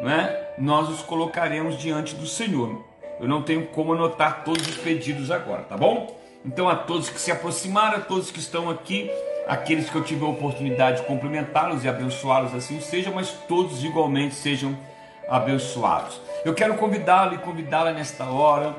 né? 0.00 0.48
Nós 0.58 0.88
os 0.88 1.00
colocaremos 1.00 1.78
diante 1.78 2.16
do 2.16 2.26
Senhor. 2.26 2.84
Eu 3.20 3.28
não 3.28 3.40
tenho 3.40 3.68
como 3.68 3.92
anotar 3.92 4.42
todos 4.42 4.66
os 4.66 4.78
pedidos 4.78 5.30
agora, 5.30 5.62
tá 5.62 5.76
bom? 5.76 6.18
Então, 6.44 6.68
a 6.68 6.74
todos 6.74 7.08
que 7.08 7.20
se 7.20 7.30
aproximaram, 7.30 7.98
a 7.98 8.00
todos 8.00 8.32
que 8.32 8.40
estão 8.40 8.68
aqui, 8.68 9.08
aqueles 9.46 9.90
que 9.90 9.96
eu 9.96 10.04
tive 10.04 10.24
a 10.24 10.28
oportunidade 10.28 11.00
de 11.00 11.06
cumprimentá-los 11.06 11.84
e 11.84 11.88
abençoá-los, 11.88 12.54
assim 12.54 12.80
seja, 12.80 13.10
mas 13.10 13.30
todos 13.48 13.84
igualmente 13.84 14.34
sejam 14.34 14.76
abençoados. 15.28 16.20
Eu 16.44 16.54
quero 16.54 16.76
convidá-lo 16.76 17.34
e 17.34 17.38
convidá-la 17.38 17.92
nesta 17.92 18.24
hora 18.24 18.76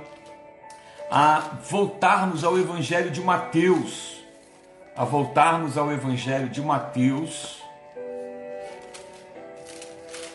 a 1.09 1.57
voltarmos 1.69 2.43
ao 2.43 2.57
Evangelho 2.57 3.11
de 3.11 3.21
Mateus, 3.21 4.23
a 4.95 5.03
voltarmos 5.03 5.77
ao 5.77 5.91
Evangelho 5.91 6.49
de 6.49 6.61
Mateus, 6.61 7.61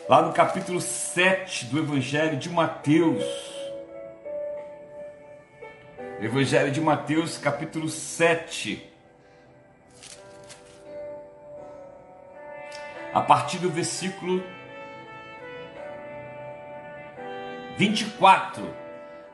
lá 0.09 0.23
no 0.23 0.33
capítulo 0.33 0.81
7 0.81 1.67
do 1.67 1.79
Evangelho 1.79 2.37
de 2.37 2.49
Mateus. 2.51 3.25
Evangelho 6.21 6.71
de 6.71 6.81
Mateus, 6.81 7.37
capítulo 7.37 7.89
7. 7.89 8.96
A 13.17 13.23
partir 13.23 13.57
do 13.57 13.71
versículo 13.71 14.45
24. 17.79 18.63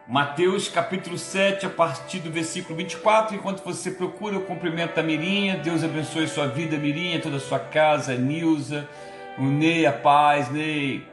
Mateus 0.06 0.68
capítulo 0.68 1.18
7, 1.18 1.66
a 1.66 1.68
partir 1.68 2.20
do 2.20 2.30
versículo 2.30 2.76
24. 2.76 3.34
Enquanto 3.34 3.64
você 3.64 3.90
procura, 3.90 4.36
eu 4.36 4.42
cumprimento 4.42 4.96
a 5.00 5.02
Mirinha. 5.02 5.56
Deus 5.56 5.82
abençoe 5.82 6.28
sua 6.28 6.46
vida, 6.46 6.76
Mirinha, 6.76 7.20
toda 7.20 7.38
a 7.38 7.40
sua 7.40 7.58
casa, 7.58 8.14
Nilza, 8.14 8.88
o 9.36 9.42
Ney, 9.42 9.84
a 9.84 9.92
paz, 9.92 10.48
Ney, 10.48 11.04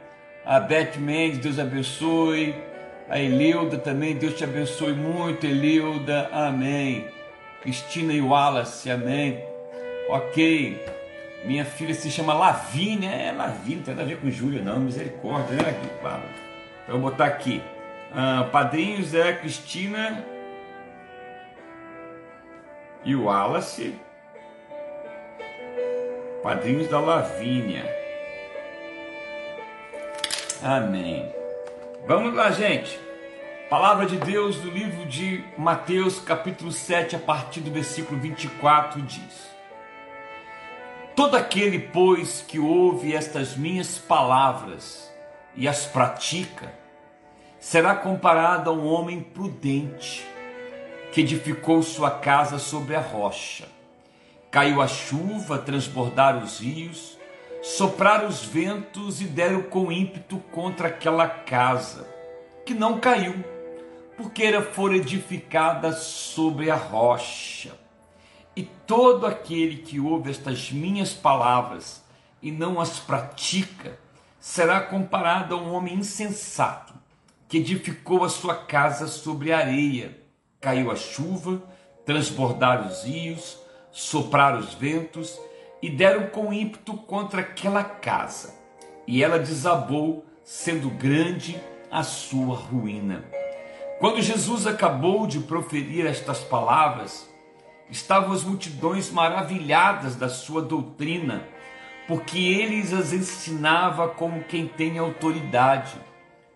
a 0.46 0.60
Beth 0.60 0.96
Mendes, 0.96 1.38
Deus 1.38 1.58
abençoe 1.58 2.54
a 3.08 3.18
Eleuda 3.18 3.78
também, 3.78 4.14
Deus 4.14 4.34
te 4.34 4.44
abençoe 4.44 4.92
muito, 4.92 5.44
Eleuda, 5.44 6.30
amém. 6.32 7.08
Cristina 7.62 8.12
e 8.12 8.20
Wallace, 8.20 8.88
amém. 8.88 9.42
Ok, 10.08 10.99
minha 11.44 11.64
filha 11.64 11.94
se 11.94 12.10
chama 12.10 12.34
Lavínia, 12.34 13.10
é 13.10 13.32
Lavínia, 13.32 13.78
não 13.78 13.84
tem 13.84 13.94
nada 13.94 14.06
a 14.06 14.08
ver 14.08 14.20
com 14.20 14.30
Júlia, 14.30 14.62
não, 14.62 14.78
misericórdia, 14.78 15.56
né? 15.56 15.80
Então, 15.98 16.22
eu 16.86 17.00
vou 17.00 17.10
botar 17.10 17.26
aqui. 17.26 17.62
Ah, 18.12 18.48
padrinhos 18.50 19.14
é 19.14 19.32
Cristina 19.32 20.24
e 23.04 23.14
Wallace, 23.14 23.94
padrinhos 26.42 26.88
da 26.88 27.00
Lavínia. 27.00 27.84
Amém. 30.62 31.32
Vamos 32.06 32.34
lá, 32.34 32.50
gente. 32.50 32.98
Palavra 33.70 34.04
de 34.04 34.16
Deus 34.16 34.56
do 34.56 34.68
livro 34.68 35.06
de 35.06 35.44
Mateus, 35.56 36.18
capítulo 36.18 36.72
7, 36.72 37.14
a 37.14 37.18
partir 37.18 37.60
do 37.60 37.70
versículo 37.70 38.20
24, 38.20 39.00
diz: 39.02 39.48
Todo 41.14 41.36
aquele, 41.36 41.78
pois, 41.78 42.44
que 42.46 42.58
ouve 42.58 43.14
estas 43.14 43.56
minhas 43.56 43.98
palavras 43.98 45.10
e 45.54 45.68
as 45.68 45.84
pratica, 45.84 46.72
será 47.58 47.94
comparado 47.94 48.70
a 48.70 48.72
um 48.72 48.86
homem 48.86 49.20
prudente 49.20 50.24
que 51.12 51.20
edificou 51.20 51.82
sua 51.82 52.10
casa 52.10 52.58
sobre 52.58 52.94
a 52.94 53.00
rocha. 53.00 53.68
Caiu 54.50 54.80
a 54.80 54.88
chuva, 54.88 55.58
transbordaram 55.58 56.42
os 56.42 56.60
rios, 56.60 57.18
sopraram 57.62 58.28
os 58.28 58.44
ventos 58.44 59.20
e 59.20 59.24
deram 59.24 59.62
com 59.62 59.92
ímpeto 59.92 60.38
contra 60.50 60.88
aquela 60.88 61.28
casa, 61.28 62.06
que 62.64 62.72
não 62.72 62.98
caiu, 62.98 63.44
porque 64.16 64.42
era 64.44 64.62
fora 64.62 64.96
edificada 64.96 65.92
sobre 65.92 66.70
a 66.70 66.76
rocha. 66.76 67.79
E 68.56 68.64
todo 68.64 69.26
aquele 69.26 69.78
que 69.78 70.00
ouve 70.00 70.30
estas 70.30 70.72
minhas 70.72 71.12
palavras 71.12 72.02
e 72.42 72.50
não 72.50 72.80
as 72.80 72.98
pratica, 72.98 73.98
será 74.40 74.80
comparado 74.80 75.54
a 75.54 75.58
um 75.58 75.72
homem 75.74 75.94
insensato, 75.94 76.94
que 77.48 77.58
edificou 77.58 78.24
a 78.24 78.28
sua 78.28 78.54
casa 78.54 79.06
sobre 79.06 79.52
areia. 79.52 80.18
Caiu 80.60 80.90
a 80.90 80.96
chuva, 80.96 81.62
transbordaram 82.04 82.88
os 82.88 83.04
rios, 83.04 83.58
sopraram 83.92 84.58
os 84.58 84.74
ventos 84.74 85.38
e 85.82 85.90
deram 85.90 86.28
com 86.28 86.52
ímpeto 86.52 86.94
contra 86.94 87.40
aquela 87.40 87.84
casa, 87.84 88.54
e 89.06 89.22
ela 89.22 89.38
desabou, 89.38 90.24
sendo 90.44 90.90
grande 90.90 91.60
a 91.90 92.02
sua 92.02 92.56
ruína. 92.56 93.24
Quando 93.98 94.22
Jesus 94.22 94.66
acabou 94.66 95.26
de 95.26 95.40
proferir 95.40 96.06
estas 96.06 96.40
palavras, 96.40 97.28
estavam 97.90 98.32
as 98.32 98.44
multidões 98.44 99.10
maravilhadas 99.10 100.16
da 100.16 100.28
sua 100.28 100.62
doutrina, 100.62 101.46
porque 102.06 102.38
ele 102.38 102.80
as 102.80 103.12
ensinava 103.12 104.08
como 104.08 104.44
quem 104.44 104.66
tem 104.66 104.98
autoridade 104.98 105.94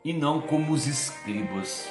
e 0.04 0.12
não 0.12 0.40
como 0.40 0.72
os 0.72 0.86
escribas. 0.86 1.88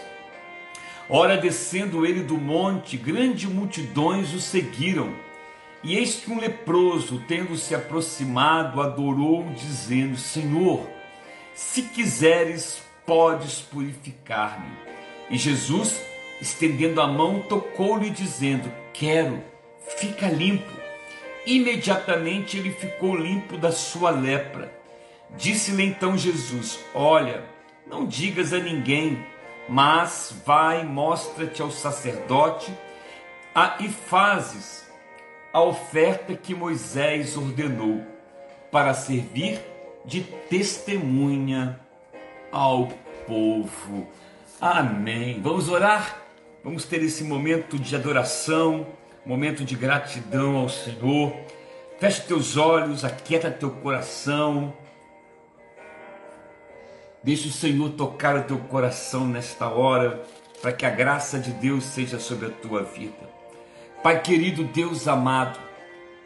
Ora, 1.09 1.37
descendo 1.37 2.05
ele 2.05 2.23
do 2.23 2.37
monte, 2.37 2.97
grandes 2.97 3.49
multidões 3.49 4.33
o 4.33 4.39
seguiram 4.39 5.13
e 5.83 5.97
eis 5.97 6.15
que 6.15 6.31
um 6.31 6.39
leproso, 6.39 7.21
tendo 7.27 7.57
se 7.57 7.75
aproximado, 7.75 8.81
adorou, 8.81 9.45
dizendo: 9.53 10.15
Senhor, 10.15 10.87
se 11.53 11.81
quiseres, 11.81 12.81
podes 13.05 13.59
purificar-me. 13.59 14.71
E 15.29 15.37
Jesus, 15.37 15.99
estendendo 16.39 17.01
a 17.01 17.07
mão, 17.07 17.41
tocou-lhe, 17.41 18.09
dizendo: 18.09 18.71
Quero, 18.93 19.43
fica 19.97 20.27
limpo. 20.27 20.71
Imediatamente 21.45 22.57
ele 22.57 22.71
ficou 22.71 23.15
limpo 23.15 23.57
da 23.57 23.71
sua 23.71 24.11
lepra. 24.11 24.71
Disse-lhe 25.35 25.83
então 25.83 26.17
Jesus: 26.17 26.79
Olha, 26.93 27.43
não 27.87 28.05
digas 28.05 28.53
a 28.53 28.59
ninguém, 28.59 29.25
mas 29.67 30.33
vai, 30.45 30.85
mostra-te 30.85 31.61
ao 31.61 31.71
sacerdote 31.71 32.71
e 33.79 33.89
fazes 33.89 34.87
a 35.51 35.61
oferta 35.61 36.35
que 36.35 36.55
Moisés 36.55 37.37
ordenou 37.37 38.03
para 38.71 38.93
servir 38.93 39.61
de 40.05 40.21
testemunha 40.21 41.79
ao 42.51 42.87
povo. 43.27 44.07
Amém. 44.59 45.39
Vamos 45.41 45.69
orar? 45.69 46.22
Vamos 46.63 46.85
ter 46.85 47.03
esse 47.03 47.25
momento 47.25 47.77
de 47.77 47.93
adoração, 47.93 48.87
momento 49.25 49.65
de 49.65 49.75
gratidão 49.75 50.55
ao 50.55 50.69
Senhor. 50.69 51.35
Feche 51.99 52.21
teus 52.21 52.55
olhos, 52.55 53.03
aquieta 53.03 53.51
teu 53.51 53.69
coração. 53.69 54.73
Deixe 57.21 57.49
o 57.49 57.51
Senhor 57.51 57.89
tocar 57.91 58.37
o 58.37 58.43
teu 58.43 58.57
coração 58.57 59.27
nesta 59.27 59.67
hora, 59.67 60.23
para 60.61 60.71
que 60.71 60.85
a 60.85 60.89
graça 60.89 61.37
de 61.37 61.51
Deus 61.51 61.83
seja 61.83 62.17
sobre 62.17 62.47
a 62.47 62.51
tua 62.51 62.83
vida. 62.83 63.29
Pai 64.01 64.21
querido, 64.21 64.63
Deus 64.63 65.05
amado, 65.07 65.59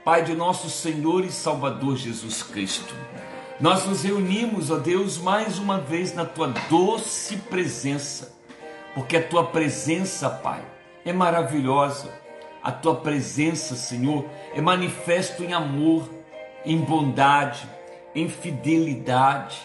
Pai 0.05 0.23
de 0.23 0.35
nosso 0.35 0.69
Senhor 0.69 1.25
e 1.25 1.31
Salvador 1.31 1.97
Jesus 1.97 2.41
Cristo, 2.41 2.95
nós 3.59 3.85
nos 3.85 4.03
reunimos, 4.03 4.69
ó 4.71 4.77
Deus, 4.77 5.17
mais 5.17 5.59
uma 5.59 5.79
vez 5.79 6.13
na 6.13 6.23
tua 6.23 6.47
doce 6.69 7.35
presença, 7.35 8.36
porque 8.97 9.17
a 9.17 9.23
tua 9.23 9.43
presença, 9.43 10.27
Pai, 10.27 10.65
é 11.05 11.13
maravilhosa. 11.13 12.11
A 12.63 12.71
tua 12.71 12.95
presença, 12.95 13.75
Senhor, 13.75 14.25
é 14.55 14.59
manifesto 14.59 15.43
em 15.43 15.53
amor, 15.53 16.09
em 16.65 16.77
bondade, 16.79 17.69
em 18.15 18.27
fidelidade 18.27 19.57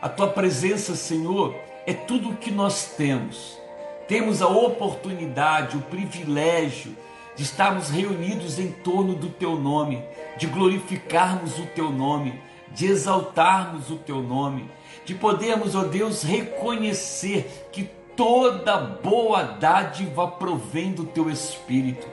a 0.00 0.08
tua 0.08 0.28
presença, 0.28 0.96
Senhor, 0.96 1.54
é 1.86 1.92
tudo 1.92 2.30
o 2.30 2.36
que 2.36 2.50
nós 2.50 2.94
temos. 2.96 3.60
Temos 4.08 4.40
a 4.40 4.48
oportunidade, 4.48 5.76
o 5.76 5.82
privilégio 5.82 6.96
de 7.36 7.42
estarmos 7.42 7.90
reunidos 7.90 8.58
em 8.58 8.72
torno 8.72 9.14
do 9.14 9.28
teu 9.28 9.56
nome, 9.56 10.02
de 10.38 10.46
glorificarmos 10.46 11.58
o 11.58 11.66
teu 11.66 11.90
nome, 11.90 12.40
de 12.68 12.86
exaltarmos 12.86 13.90
o 13.90 13.96
teu 13.96 14.22
nome, 14.22 14.70
de 15.04 15.14
podermos, 15.14 15.74
ó 15.74 15.84
Deus, 15.84 16.22
reconhecer 16.22 17.68
que 17.70 17.90
toda 18.16 18.76
boa 18.76 19.42
dádiva 19.42 20.28
provém 20.28 20.92
do 20.92 21.04
teu 21.04 21.30
espírito. 21.30 22.06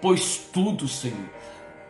Pois 0.00 0.38
tudo, 0.52 0.88
Senhor, 0.88 1.30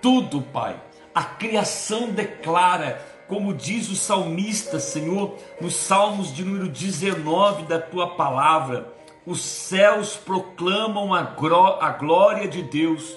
tudo, 0.01 0.43
Pai, 0.43 0.81
a 1.15 1.23
criação 1.25 2.11
declara 2.11 3.01
como 3.33 3.55
diz 3.55 3.89
o 3.89 3.97
salmista, 3.97 4.79
Senhor, 4.79 5.39
nos 5.59 5.75
Salmos 5.75 6.35
de 6.35 6.45
número 6.45 6.69
19 6.69 7.63
da 7.63 7.81
tua 7.81 8.15
palavra, 8.15 8.93
os 9.25 9.41
céus 9.41 10.17
proclamam 10.17 11.15
a, 11.15 11.23
glória 11.23 12.47
de 12.47 12.63
Deus, 12.63 13.17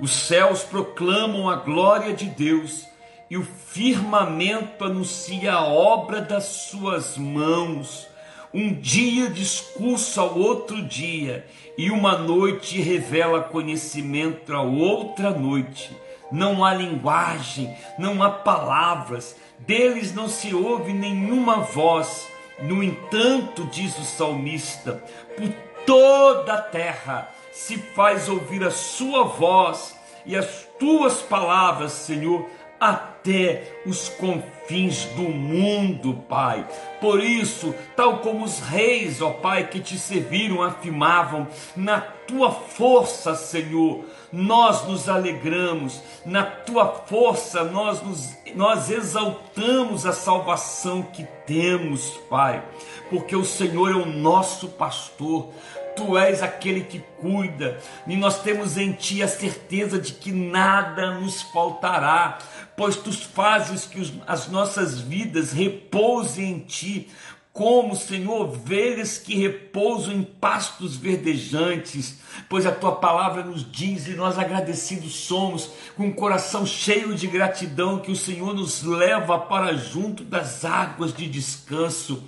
os 0.00 0.12
céus 0.12 0.62
proclamam 0.62 1.50
a 1.50 1.56
glória 1.56 2.14
de 2.14 2.24
Deus, 2.24 2.86
e 3.28 3.36
o 3.36 3.42
firmamento 3.42 4.82
anuncia 4.82 5.52
a 5.52 5.66
obra 5.66 6.22
das 6.22 6.44
suas 6.44 7.18
mãos. 7.18 8.08
Um 8.56 8.72
dia 8.72 9.28
discurso 9.28 10.18
ao 10.18 10.38
outro 10.38 10.80
dia, 10.80 11.46
e 11.76 11.90
uma 11.90 12.16
noite 12.16 12.80
revela 12.80 13.42
conhecimento 13.42 14.54
a 14.54 14.62
outra 14.62 15.28
noite 15.28 15.94
não 16.30 16.64
há 16.64 16.72
linguagem, 16.72 17.76
não 17.98 18.22
há 18.22 18.30
palavras, 18.30 19.36
deles 19.58 20.14
não 20.14 20.26
se 20.26 20.54
ouve 20.54 20.94
nenhuma 20.94 21.58
voz. 21.58 22.26
No 22.62 22.82
entanto, 22.82 23.68
diz 23.70 23.98
o 23.98 24.04
salmista, 24.04 25.04
por 25.36 25.52
toda 25.84 26.54
a 26.54 26.62
terra 26.62 27.30
se 27.52 27.76
faz 27.76 28.26
ouvir 28.26 28.64
a 28.64 28.70
sua 28.70 29.24
voz 29.24 29.94
e 30.24 30.34
as 30.34 30.66
tuas 30.78 31.20
palavras, 31.20 31.92
Senhor, 31.92 32.48
até 32.80 33.80
os 33.86 34.08
confins 34.08 35.04
do 35.16 35.22
mundo, 35.22 36.24
Pai. 36.28 36.66
Por 37.00 37.22
isso, 37.22 37.74
tal 37.94 38.18
como 38.18 38.44
os 38.44 38.60
reis, 38.60 39.20
ó 39.20 39.30
Pai, 39.30 39.68
que 39.68 39.80
te 39.80 39.98
serviram 39.98 40.62
afirmavam, 40.62 41.46
na 41.74 42.00
tua 42.00 42.50
força, 42.50 43.34
Senhor, 43.34 44.04
nós 44.32 44.86
nos 44.86 45.08
alegramos, 45.08 46.02
na 46.24 46.42
tua 46.42 46.88
força 46.88 47.64
nós, 47.64 48.02
nos, 48.02 48.36
nós 48.54 48.90
exaltamos 48.90 50.04
a 50.04 50.12
salvação 50.12 51.02
que 51.02 51.24
temos, 51.46 52.10
Pai, 52.28 52.62
porque 53.08 53.36
o 53.36 53.44
Senhor 53.44 53.90
é 53.90 53.94
o 53.94 54.06
nosso 54.06 54.68
pastor, 54.68 55.50
Tu 55.96 56.18
és 56.18 56.42
aquele 56.42 56.82
que 56.82 57.02
cuida, 57.18 57.80
e 58.06 58.16
nós 58.16 58.42
temos 58.42 58.76
em 58.76 58.92
Ti 58.92 59.22
a 59.22 59.28
certeza 59.28 59.98
de 59.98 60.12
que 60.12 60.30
nada 60.30 61.12
nos 61.12 61.40
faltará, 61.40 62.36
pois 62.76 62.96
Tu 62.96 63.12
fazes 63.12 63.86
que 63.86 64.00
os, 64.00 64.12
as 64.26 64.48
nossas 64.48 65.00
vidas 65.00 65.52
repousem 65.52 66.52
em 66.52 66.58
Ti, 66.60 67.08
como, 67.56 67.96
Senhor, 67.96 68.42
ovelhas 68.42 69.16
que 69.16 69.34
repousam 69.34 70.12
em 70.12 70.22
pastos 70.22 70.94
verdejantes, 70.94 72.18
pois 72.50 72.66
a 72.66 72.70
tua 72.70 72.96
palavra 72.96 73.42
nos 73.42 73.66
diz 73.72 74.06
e 74.06 74.10
nós 74.10 74.38
agradecidos 74.38 75.14
somos, 75.14 75.70
com 75.96 76.06
o 76.06 76.14
coração 76.14 76.66
cheio 76.66 77.14
de 77.14 77.26
gratidão, 77.26 77.98
que 77.98 78.12
o 78.12 78.16
Senhor 78.16 78.52
nos 78.54 78.82
leva 78.82 79.38
para 79.38 79.74
junto 79.74 80.22
das 80.22 80.66
águas 80.66 81.14
de 81.14 81.26
descanso. 81.26 82.22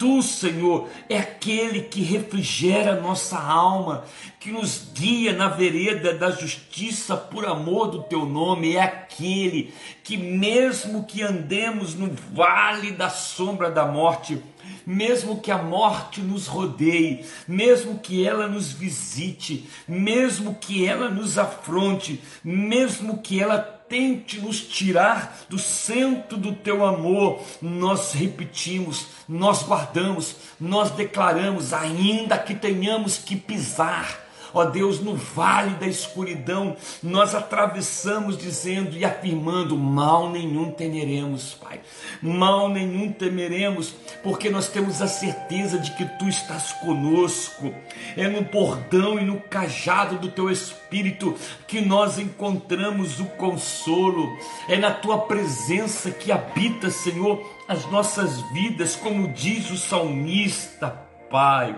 Tu, 0.00 0.22
Senhor, 0.22 0.88
é 1.10 1.18
aquele 1.18 1.82
que 1.82 2.00
refrigera 2.00 2.98
nossa 2.98 3.38
alma, 3.38 4.02
que 4.40 4.50
nos 4.50 4.88
guia 4.94 5.34
na 5.34 5.48
vereda 5.48 6.14
da 6.14 6.30
justiça 6.30 7.18
por 7.18 7.44
amor 7.44 7.88
do 7.88 8.02
teu 8.04 8.24
nome, 8.24 8.76
é 8.76 8.80
aquele 8.80 9.74
que, 10.02 10.16
mesmo 10.16 11.04
que 11.04 11.22
andemos 11.22 11.94
no 11.94 12.10
vale 12.32 12.92
da 12.92 13.10
sombra 13.10 13.70
da 13.70 13.84
morte, 13.84 14.42
mesmo 14.86 15.38
que 15.38 15.50
a 15.50 15.58
morte 15.58 16.22
nos 16.22 16.46
rodeie, 16.46 17.26
mesmo 17.46 17.98
que 17.98 18.26
ela 18.26 18.48
nos 18.48 18.72
visite, 18.72 19.68
mesmo 19.86 20.54
que 20.54 20.86
ela 20.86 21.10
nos 21.10 21.36
afronte, 21.36 22.22
mesmo 22.42 23.18
que 23.18 23.38
ela 23.38 23.79
tente 23.90 24.40
nos 24.40 24.60
tirar 24.60 25.44
do 25.48 25.58
centro 25.58 26.38
do 26.38 26.54
teu 26.54 26.86
amor, 26.86 27.42
nós 27.60 28.12
repetimos, 28.12 29.08
nós 29.28 29.64
guardamos, 29.64 30.36
nós 30.60 30.92
declaramos, 30.92 31.72
ainda 31.74 32.38
que 32.38 32.54
tenhamos 32.54 33.18
que 33.18 33.34
pisar 33.34 34.29
Ó 34.52 34.64
Deus, 34.64 35.00
no 35.00 35.14
vale 35.14 35.74
da 35.74 35.86
escuridão, 35.86 36.76
nós 37.02 37.34
atravessamos 37.34 38.36
dizendo 38.36 38.96
e 38.96 39.04
afirmando: 39.04 39.76
mal 39.76 40.30
nenhum 40.30 40.70
temeremos, 40.70 41.54
Pai. 41.54 41.80
Mal 42.20 42.68
nenhum 42.68 43.12
temeremos, 43.12 43.94
porque 44.22 44.50
nós 44.50 44.68
temos 44.68 45.00
a 45.00 45.06
certeza 45.06 45.78
de 45.78 45.92
que 45.92 46.04
tu 46.18 46.28
estás 46.28 46.72
conosco. 46.72 47.72
É 48.16 48.28
no 48.28 48.42
bordão 48.42 49.18
e 49.18 49.24
no 49.24 49.40
cajado 49.40 50.18
do 50.18 50.30
teu 50.30 50.50
espírito 50.50 51.36
que 51.66 51.80
nós 51.80 52.18
encontramos 52.18 53.20
o 53.20 53.24
consolo. 53.24 54.36
É 54.68 54.76
na 54.76 54.90
tua 54.90 55.18
presença 55.18 56.10
que 56.10 56.32
habita, 56.32 56.90
Senhor, 56.90 57.48
as 57.68 57.86
nossas 57.90 58.40
vidas, 58.52 58.96
como 58.96 59.28
diz 59.28 59.70
o 59.70 59.76
salmista, 59.76 60.90
Pai. 61.30 61.76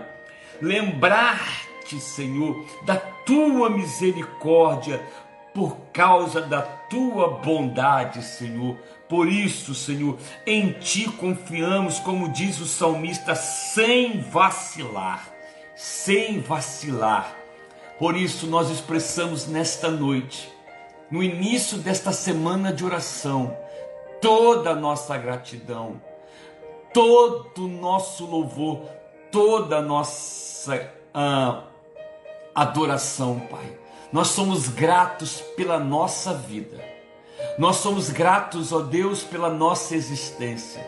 Lembrar 0.61 1.39
Senhor, 1.99 2.65
da 2.83 2.95
tua 2.95 3.69
misericórdia, 3.69 5.01
por 5.53 5.77
causa 5.93 6.41
da 6.41 6.61
tua 6.61 7.29
bondade, 7.29 8.23
Senhor. 8.23 8.75
Por 9.07 9.27
isso, 9.27 9.75
Senhor, 9.75 10.17
em 10.45 10.71
ti 10.73 11.05
confiamos, 11.11 11.99
como 11.99 12.29
diz 12.29 12.59
o 12.59 12.65
salmista, 12.65 13.35
sem 13.35 14.19
vacilar, 14.21 15.29
sem 15.75 16.39
vacilar. 16.39 17.35
Por 17.99 18.17
isso, 18.17 18.47
nós 18.47 18.71
expressamos 18.71 19.47
nesta 19.47 19.89
noite, 19.91 20.51
no 21.11 21.21
início 21.21 21.77
desta 21.77 22.11
semana 22.11 22.73
de 22.73 22.83
oração, 22.83 23.55
toda 24.19 24.71
a 24.71 24.75
nossa 24.75 25.15
gratidão, 25.17 26.01
todo 26.91 27.65
o 27.65 27.67
nosso 27.67 28.25
louvor, 28.25 28.81
toda 29.31 29.77
a 29.77 29.81
nossa 29.81 30.89
ah, 31.13 31.63
adoração, 32.53 33.39
Pai. 33.49 33.77
Nós 34.11 34.27
somos 34.27 34.67
gratos 34.67 35.41
pela 35.55 35.79
nossa 35.79 36.33
vida. 36.33 36.83
Nós 37.57 37.77
somos 37.77 38.09
gratos, 38.09 38.71
ó 38.71 38.79
Deus, 38.79 39.23
pela 39.23 39.49
nossa 39.49 39.95
existência. 39.95 40.85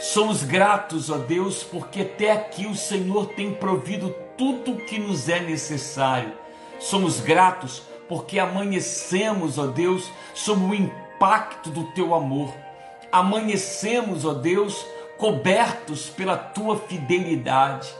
Somos 0.00 0.44
gratos, 0.44 1.10
ó 1.10 1.18
Deus, 1.18 1.64
porque 1.64 2.02
até 2.02 2.30
aqui 2.30 2.66
o 2.66 2.74
Senhor 2.74 3.26
tem 3.30 3.52
provido 3.52 4.14
tudo 4.36 4.72
o 4.72 4.76
que 4.86 4.98
nos 4.98 5.28
é 5.28 5.40
necessário. 5.40 6.32
Somos 6.78 7.20
gratos 7.20 7.82
porque 8.08 8.38
amanhecemos, 8.38 9.58
ó 9.58 9.66
Deus, 9.66 10.10
sob 10.32 10.64
o 10.64 10.74
impacto 10.74 11.70
do 11.70 11.84
teu 11.92 12.14
amor. 12.14 12.54
Amanhecemos, 13.10 14.24
ó 14.24 14.34
Deus, 14.34 14.86
cobertos 15.18 16.08
pela 16.08 16.36
tua 16.36 16.78
fidelidade. 16.78 17.92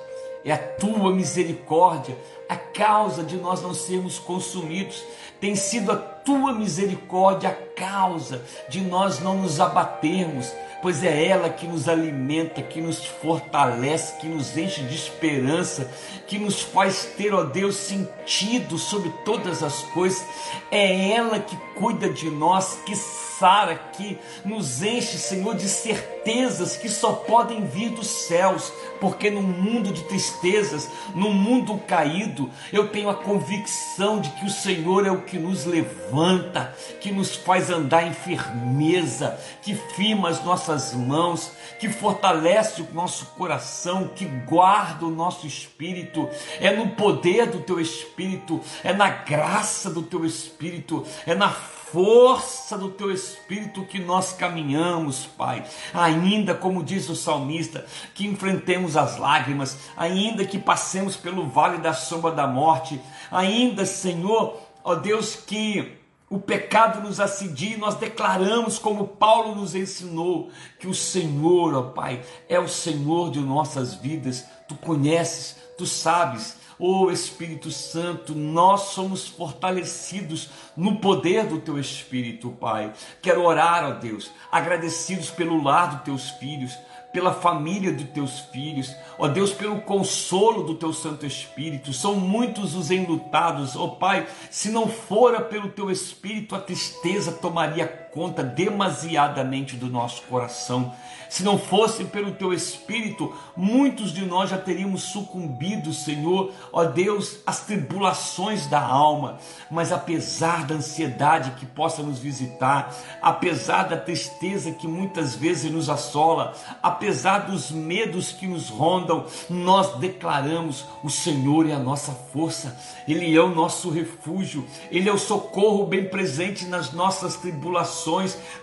É 0.44 0.52
a 0.52 0.58
tua 0.58 1.12
misericórdia 1.12 2.16
a 2.48 2.56
causa 2.56 3.22
de 3.22 3.36
nós 3.36 3.62
não 3.62 3.74
sermos 3.74 4.18
consumidos. 4.18 5.04
Tem 5.40 5.54
sido 5.54 5.92
a 5.92 5.96
tua 5.96 6.52
misericórdia 6.52 7.50
a 7.50 7.52
causa 7.52 8.42
de 8.68 8.80
nós 8.80 9.20
não 9.20 9.38
nos 9.38 9.60
abatermos, 9.60 10.52
pois 10.82 11.04
é 11.04 11.26
ela 11.26 11.48
que 11.48 11.66
nos 11.66 11.88
alimenta, 11.88 12.60
que 12.60 12.80
nos 12.80 13.04
fortalece, 13.04 14.18
que 14.18 14.26
nos 14.26 14.56
enche 14.56 14.82
de 14.82 14.94
esperança, 14.94 15.90
que 16.26 16.38
nos 16.38 16.60
faz 16.60 17.04
ter, 17.16 17.32
ó 17.32 17.44
Deus, 17.44 17.76
sentido 17.76 18.78
sobre 18.78 19.10
todas 19.24 19.62
as 19.62 19.82
coisas. 19.94 20.24
É 20.70 21.12
ela 21.12 21.38
que 21.38 21.56
cuida 21.76 22.08
de 22.10 22.30
nós, 22.30 22.78
que 22.84 22.96
sara, 22.96 23.76
que 23.76 24.18
nos 24.44 24.82
enche, 24.82 25.16
Senhor, 25.18 25.54
de 25.54 25.68
certezas 25.68 26.76
que 26.76 26.88
só 26.88 27.12
podem 27.12 27.64
vir 27.64 27.90
dos 27.90 28.08
céus, 28.08 28.72
porque 29.00 29.30
no 29.30 29.42
mundo 29.42 29.92
de 29.92 30.04
tristezas, 30.04 30.88
no 31.14 31.30
mundo 31.32 31.78
caído, 31.86 32.50
eu 32.72 32.88
tenho 32.88 33.08
a 33.08 33.14
convicção 33.14 34.20
de 34.20 34.30
que 34.30 34.46
o 34.46 34.50
Senhor 34.50 35.06
é 35.06 35.10
o 35.10 35.22
que 35.22 35.38
nos 35.38 35.64
levanta, 35.64 36.74
que 37.00 37.10
nos 37.10 37.36
faz 37.36 37.70
andar 37.70 38.06
em 38.06 38.12
firmeza, 38.12 39.38
que 39.62 39.74
firma 39.74 40.28
as 40.28 40.44
nossas 40.44 40.94
mãos, 40.94 41.52
que 41.78 41.88
fortalece 41.88 42.82
o 42.82 42.88
nosso 42.92 43.26
coração, 43.36 44.08
que 44.14 44.24
guarda 44.24 45.06
o 45.06 45.10
nosso 45.10 45.46
espírito. 45.46 46.28
É 46.60 46.74
no 46.74 46.90
poder 46.90 47.46
do 47.46 47.60
teu 47.60 47.80
espírito, 47.80 48.60
é 48.82 48.92
na 48.92 49.08
graça 49.08 49.90
do 49.90 50.02
teu 50.02 50.24
espírito, 50.24 51.06
é 51.26 51.34
na 51.34 51.50
força 51.92 52.76
do 52.76 52.90
teu 52.90 53.10
espírito 53.10 53.84
que 53.84 53.98
nós 53.98 54.32
caminhamos, 54.32 55.26
Pai. 55.26 55.64
Ainda 55.94 56.54
como 56.54 56.82
diz 56.82 57.08
o 57.08 57.16
salmista, 57.16 57.86
que 58.14 58.26
enfrentemos 58.26 58.87
as 58.96 59.16
lágrimas, 59.16 59.76
ainda 59.96 60.44
que 60.44 60.58
passemos 60.58 61.16
pelo 61.16 61.48
vale 61.48 61.78
da 61.78 61.92
sombra 61.92 62.30
da 62.32 62.46
morte, 62.46 63.00
ainda, 63.30 63.84
Senhor, 63.84 64.60
ó 64.84 64.94
Deus, 64.94 65.36
que 65.36 65.98
o 66.30 66.38
pecado 66.38 67.00
nos 67.00 67.20
assedie, 67.20 67.76
nós 67.76 67.94
declaramos, 67.94 68.78
como 68.78 69.08
Paulo 69.08 69.54
nos 69.54 69.74
ensinou, 69.74 70.50
que 70.78 70.86
o 70.86 70.94
Senhor, 70.94 71.74
ó 71.74 71.82
Pai, 71.82 72.22
é 72.48 72.60
o 72.60 72.68
Senhor 72.68 73.30
de 73.30 73.40
nossas 73.40 73.94
vidas. 73.94 74.44
Tu 74.68 74.74
conheces, 74.74 75.56
tu 75.78 75.86
sabes, 75.86 76.56
Oh 76.80 77.10
Espírito 77.10 77.72
Santo, 77.72 78.36
nós 78.36 78.92
somos 78.92 79.26
fortalecidos 79.26 80.48
no 80.76 81.00
poder 81.00 81.44
do 81.46 81.58
Teu 81.58 81.76
Espírito, 81.76 82.50
Pai. 82.50 82.92
Quero 83.20 83.42
orar, 83.42 83.84
ó 83.84 83.92
Deus, 83.94 84.30
agradecidos 84.52 85.28
pelo 85.28 85.60
lar 85.60 85.88
dos 85.88 86.04
Teus 86.04 86.30
filhos, 86.38 86.78
pela 87.12 87.32
família 87.32 87.92
dos 87.92 88.08
teus 88.10 88.40
filhos, 88.40 88.94
ó 89.18 89.28
Deus, 89.28 89.52
pelo 89.52 89.80
consolo 89.80 90.62
do 90.62 90.74
teu 90.74 90.92
Santo 90.92 91.24
Espírito. 91.24 91.92
São 91.92 92.16
muitos 92.16 92.74
os 92.74 92.90
enlutados, 92.90 93.76
ó 93.76 93.88
Pai, 93.88 94.26
se 94.50 94.70
não 94.70 94.88
fora 94.88 95.40
pelo 95.40 95.70
teu 95.70 95.90
Espírito, 95.90 96.54
a 96.54 96.60
tristeza 96.60 97.32
tomaria 97.32 97.86
conta 98.18 98.42
demasiadamente 98.42 99.76
do 99.76 99.86
nosso 99.86 100.22
coração. 100.22 100.92
Se 101.28 101.44
não 101.44 101.58
fosse 101.58 102.04
pelo 102.06 102.32
teu 102.32 102.52
Espírito, 102.52 103.34
muitos 103.54 104.12
de 104.12 104.24
nós 104.24 104.50
já 104.50 104.56
teríamos 104.56 105.02
sucumbido, 105.02 105.92
Senhor, 105.92 106.50
ó 106.72 106.84
Deus, 106.84 107.40
às 107.46 107.60
tribulações 107.60 108.66
da 108.66 108.80
alma. 108.80 109.38
Mas 109.70 109.92
apesar 109.92 110.64
da 110.64 110.74
ansiedade 110.74 111.50
que 111.52 111.66
possa 111.66 112.02
nos 112.02 112.18
visitar, 112.18 112.94
apesar 113.20 113.84
da 113.84 113.96
tristeza 113.96 114.72
que 114.72 114.88
muitas 114.88 115.36
vezes 115.36 115.70
nos 115.70 115.90
assola, 115.90 116.54
apesar 116.82 117.40
dos 117.40 117.70
medos 117.70 118.32
que 118.32 118.46
nos 118.46 118.70
rondam, 118.70 119.26
nós 119.50 119.98
declaramos: 119.98 120.86
o 121.04 121.10
Senhor 121.10 121.68
é 121.68 121.74
a 121.74 121.78
nossa 121.78 122.12
força, 122.32 122.74
Ele 123.06 123.36
é 123.36 123.40
o 123.40 123.54
nosso 123.54 123.90
refúgio, 123.90 124.66
Ele 124.90 125.08
é 125.08 125.12
o 125.12 125.18
socorro 125.18 125.84
bem 125.84 126.08
presente 126.08 126.64
nas 126.64 126.92
nossas 126.92 127.36
tribulações. 127.36 128.07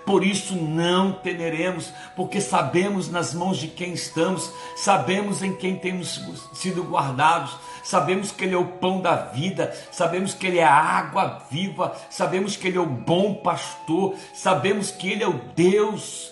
Por 0.05 0.23
isso 0.23 0.55
não 0.55 1.12
temeremos, 1.12 1.91
porque 2.15 2.41
sabemos 2.41 2.65
sabemos 2.75 3.10
nas 3.10 3.34
mãos 3.34 3.58
de 3.58 3.67
quem 3.67 3.93
estamos, 3.93 4.51
sabemos 4.75 5.41
em 5.41 5.53
quem 5.53 5.75
temos 5.75 6.21
sido 6.53 6.84
guardados, 6.84 7.55
sabemos 7.84 8.31
que 8.31 8.43
Ele 8.43 8.55
é 8.55 8.58
o 8.58 8.65
pão 8.65 9.01
da 9.01 9.15
vida, 9.15 9.73
sabemos 9.91 10.34
que 10.34 10.47
Ele 10.47 10.60
é 10.60 10.63
a 10.63 10.73
água 10.73 11.41
viva, 11.49 11.95
sabemos 12.10 12.55
que 12.55 12.67
Ele 12.67 12.77
é 12.77 12.81
o 12.81 12.86
bom 12.86 13.36
pastor, 13.36 14.15
sabemos 14.34 14.91
que 14.91 15.10
Ele 15.10 15.23
é 15.23 15.27
o 15.27 15.39
Deus, 15.55 16.31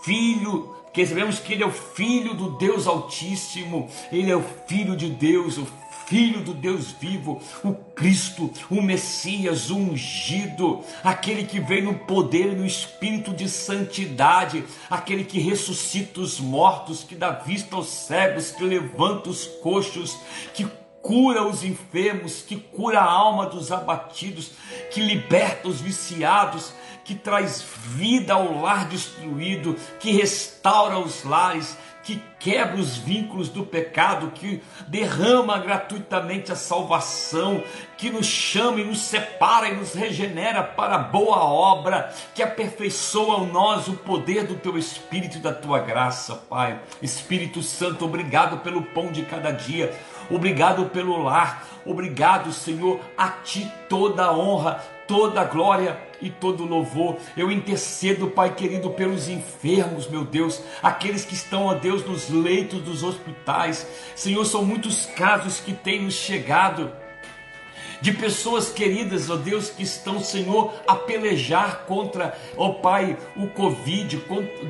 Filho, 0.00 0.74
que 0.92 1.06
sabemos 1.06 1.38
que 1.38 1.52
Ele 1.52 1.62
é 1.62 1.66
o 1.66 1.72
Filho 1.72 2.34
do 2.34 2.50
Deus 2.56 2.86
Altíssimo, 2.86 3.88
Ele 4.10 4.30
é 4.30 4.36
o 4.36 4.44
Filho 4.66 4.96
de 4.96 5.08
Deus, 5.10 5.58
o 5.58 5.66
Filho 6.08 6.40
do 6.40 6.54
Deus 6.54 6.92
vivo, 6.92 7.38
o 7.62 7.74
Cristo, 7.74 8.50
o 8.70 8.80
Messias, 8.80 9.68
o 9.68 9.76
ungido, 9.76 10.82
aquele 11.04 11.44
que 11.44 11.60
vem 11.60 11.82
no 11.82 11.92
poder 11.92 12.52
e 12.52 12.56
no 12.56 12.64
espírito 12.64 13.30
de 13.30 13.46
santidade, 13.46 14.64
aquele 14.88 15.22
que 15.22 15.38
ressuscita 15.38 16.20
os 16.20 16.40
mortos, 16.40 17.04
que 17.04 17.14
dá 17.14 17.32
vista 17.32 17.76
aos 17.76 17.88
cegos, 17.88 18.50
que 18.50 18.64
levanta 18.64 19.28
os 19.28 19.44
coxos, 19.62 20.18
que 20.54 20.66
cura 21.02 21.46
os 21.46 21.62
enfermos, 21.62 22.40
que 22.40 22.56
cura 22.56 23.00
a 23.00 23.10
alma 23.10 23.44
dos 23.44 23.70
abatidos, 23.70 24.52
que 24.90 25.02
liberta 25.02 25.68
os 25.68 25.78
viciados, 25.78 26.72
que 27.04 27.14
traz 27.14 27.62
vida 27.84 28.32
ao 28.32 28.62
lar 28.62 28.88
destruído, 28.88 29.76
que 30.00 30.12
restaura 30.12 30.98
os 30.98 31.22
lares, 31.24 31.76
que 32.08 32.22
quebra 32.40 32.76
os 32.76 32.96
vínculos 32.96 33.50
do 33.50 33.66
pecado, 33.66 34.30
que 34.30 34.62
derrama 34.86 35.58
gratuitamente 35.58 36.50
a 36.50 36.56
salvação, 36.56 37.62
que 37.98 38.08
nos 38.08 38.24
chama 38.24 38.80
e 38.80 38.84
nos 38.84 39.02
separa 39.02 39.68
e 39.68 39.76
nos 39.76 39.92
regenera 39.92 40.62
para 40.62 40.96
boa 40.96 41.44
obra, 41.44 42.10
que 42.34 42.42
aperfeiçoa 42.42 43.44
em 43.44 43.52
nós 43.52 43.88
o 43.88 43.92
poder 43.92 44.46
do 44.46 44.54
teu 44.54 44.78
Espírito 44.78 45.36
e 45.36 45.40
da 45.40 45.52
tua 45.52 45.80
graça, 45.80 46.34
Pai. 46.48 46.80
Espírito 47.02 47.62
Santo, 47.62 48.06
obrigado 48.06 48.60
pelo 48.60 48.80
pão 48.80 49.12
de 49.12 49.20
cada 49.26 49.50
dia, 49.50 49.94
obrigado 50.30 50.86
pelo 50.86 51.22
lar, 51.22 51.62
obrigado, 51.84 52.54
Senhor, 52.54 53.00
a 53.18 53.28
ti 53.28 53.70
toda 53.86 54.24
a 54.24 54.32
honra, 54.32 54.82
toda 55.08 55.40
a 55.40 55.44
glória 55.44 55.98
e 56.20 56.30
todo 56.30 56.66
louvor. 56.66 57.16
Eu 57.36 57.50
intercedo, 57.50 58.28
Pai 58.28 58.54
querido, 58.54 58.90
pelos 58.90 59.28
enfermos, 59.28 60.06
meu 60.06 60.24
Deus, 60.24 60.62
aqueles 60.82 61.24
que 61.24 61.34
estão, 61.34 61.64
ó 61.64 61.74
Deus, 61.74 62.04
nos 62.04 62.28
leitos 62.28 62.82
dos 62.82 63.02
hospitais. 63.02 63.86
Senhor, 64.14 64.44
são 64.44 64.64
muitos 64.64 65.06
casos 65.06 65.58
que 65.58 65.72
têm 65.72 66.02
nos 66.02 66.14
chegado 66.14 66.92
de 68.00 68.12
pessoas 68.12 68.70
queridas, 68.70 69.28
ó 69.28 69.36
Deus, 69.36 69.70
que 69.70 69.82
estão, 69.82 70.20
Senhor, 70.20 70.72
a 70.86 70.94
pelejar 70.94 71.84
contra, 71.86 72.36
ó 72.56 72.74
Pai, 72.74 73.16
o 73.34 73.48
Covid. 73.48 74.22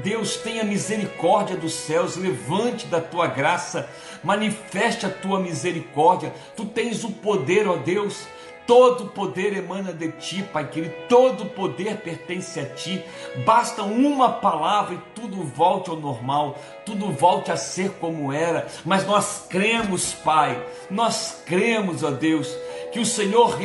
Deus, 0.02 0.36
tenha 0.36 0.64
misericórdia 0.64 1.56
dos 1.56 1.74
céus, 1.74 2.16
levante 2.16 2.86
da 2.86 3.00
tua 3.00 3.26
graça, 3.26 3.90
manifeste 4.22 5.04
a 5.04 5.10
tua 5.10 5.40
misericórdia. 5.40 6.32
Tu 6.56 6.64
tens 6.64 7.04
o 7.04 7.10
poder, 7.10 7.68
ó 7.68 7.76
Deus 7.76 8.26
Todo 8.68 9.06
poder 9.06 9.56
emana 9.56 9.94
de 9.94 10.12
ti, 10.12 10.42
Pai 10.42 10.68
querido, 10.68 10.92
todo 11.08 11.46
poder 11.46 11.96
pertence 12.02 12.60
a 12.60 12.66
ti. 12.66 13.02
Basta 13.46 13.82
uma 13.82 14.30
palavra 14.30 14.94
e 14.94 14.98
tudo 15.14 15.42
volte 15.42 15.88
ao 15.88 15.96
normal, 15.96 16.58
tudo 16.84 17.10
volte 17.10 17.50
a 17.50 17.56
ser 17.56 17.92
como 17.92 18.30
era. 18.30 18.68
Mas 18.84 19.06
nós 19.06 19.46
cremos, 19.48 20.12
Pai, 20.12 20.62
nós 20.90 21.42
cremos, 21.46 22.04
ó 22.04 22.10
Deus, 22.10 22.54
que 22.92 23.00
o 23.00 23.06
Senhor 23.06 23.56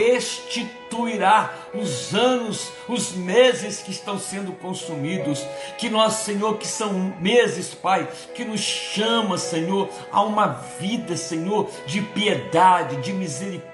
restituirá 0.94 1.54
os 1.74 2.14
anos, 2.14 2.72
os 2.88 3.14
meses 3.14 3.82
que 3.82 3.92
estão 3.92 4.20
sendo 4.20 4.52
consumidos. 4.54 5.44
Que 5.78 5.90
nós, 5.90 6.14
Senhor, 6.14 6.58
que 6.58 6.68
são 6.68 6.94
meses, 7.20 7.74
Pai, 7.74 8.08
que 8.36 8.46
nos 8.46 8.62
chama, 8.62 9.38
Senhor, 9.38 9.90
a 10.12 10.22
uma 10.22 10.48
vida, 10.80 11.18
Senhor, 11.18 11.70
de 11.88 12.02
piedade, 12.02 12.98
de 12.98 13.12
misericórdia 13.12 13.74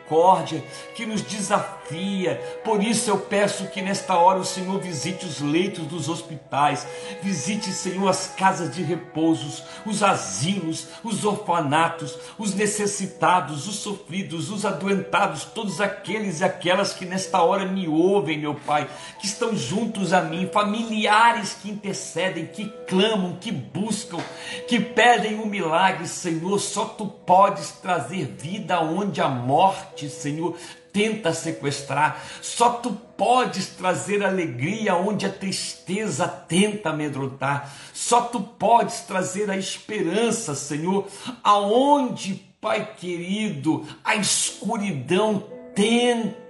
que 0.96 1.06
nos 1.06 1.22
desafia. 1.22 2.42
Por 2.64 2.84
isso 2.84 3.10
eu 3.12 3.18
peço 3.18 3.68
que 3.68 3.82
nesta 3.82 4.18
hora 4.18 4.40
o 4.40 4.46
Senhor 4.46 4.80
visite 4.80 5.26
os 5.26 5.40
leitos 5.40 5.86
dos 5.86 6.10
hospitais, 6.10 6.86
visite, 7.22 7.72
Senhor, 7.72 8.08
as 8.08 8.28
casas 8.28 8.74
de 8.74 8.82
repousos, 8.82 9.64
os 9.86 10.02
asilos, 10.02 10.88
os 11.04 11.24
orfanatos, 11.24 12.18
os 12.40 12.56
necessitados, 12.56 13.68
os 13.68 13.76
sofridos, 13.76 14.50
os 14.50 14.66
adoentados, 14.66 15.46
todos 15.46 15.80
aqueles 15.80 16.40
e 16.40 16.44
aquelas 16.44 16.92
que 16.92 17.06
nesta 17.10 17.42
hora 17.42 17.66
me 17.66 17.88
ouvem, 17.88 18.38
meu 18.38 18.56
Pai, 18.56 18.88
que 19.20 19.26
estão 19.26 19.56
juntos 19.56 20.14
a 20.14 20.22
mim, 20.22 20.50
familiares 20.54 21.58
que 21.62 21.70
intercedem, 21.70 22.46
que 22.46 22.70
clamam, 22.88 23.38
que 23.38 23.52
buscam, 23.52 24.20
que 24.68 24.80
pedem 24.80 25.40
um 25.40 25.46
milagre, 25.46 26.08
Senhor. 26.08 26.60
Só 26.60 26.86
tu 26.86 27.08
podes 27.08 27.72
trazer 27.72 28.26
vida 28.26 28.80
onde 28.80 29.20
a 29.20 29.28
morte 29.28 30.10
Senhor, 30.10 30.56
tenta 30.92 31.34
sequestrar. 31.34 32.22
Só 32.42 32.72
tu 32.72 32.92
podes 32.94 33.68
trazer 33.68 34.24
alegria 34.24 34.96
onde 34.96 35.26
a 35.26 35.32
tristeza 35.32 36.28
tenta 36.28 36.90
amedrontar. 36.90 37.72
Só 37.94 38.22
tu 38.22 38.42
podes 38.42 39.02
trazer 39.02 39.50
a 39.50 39.58
esperança, 39.58 40.56
Senhor, 40.56 41.08
aonde, 41.44 42.46
Pai 42.62 42.94
querido, 42.98 43.88
a 44.04 44.18
escuridão 44.18 45.42
tenta 45.74 46.49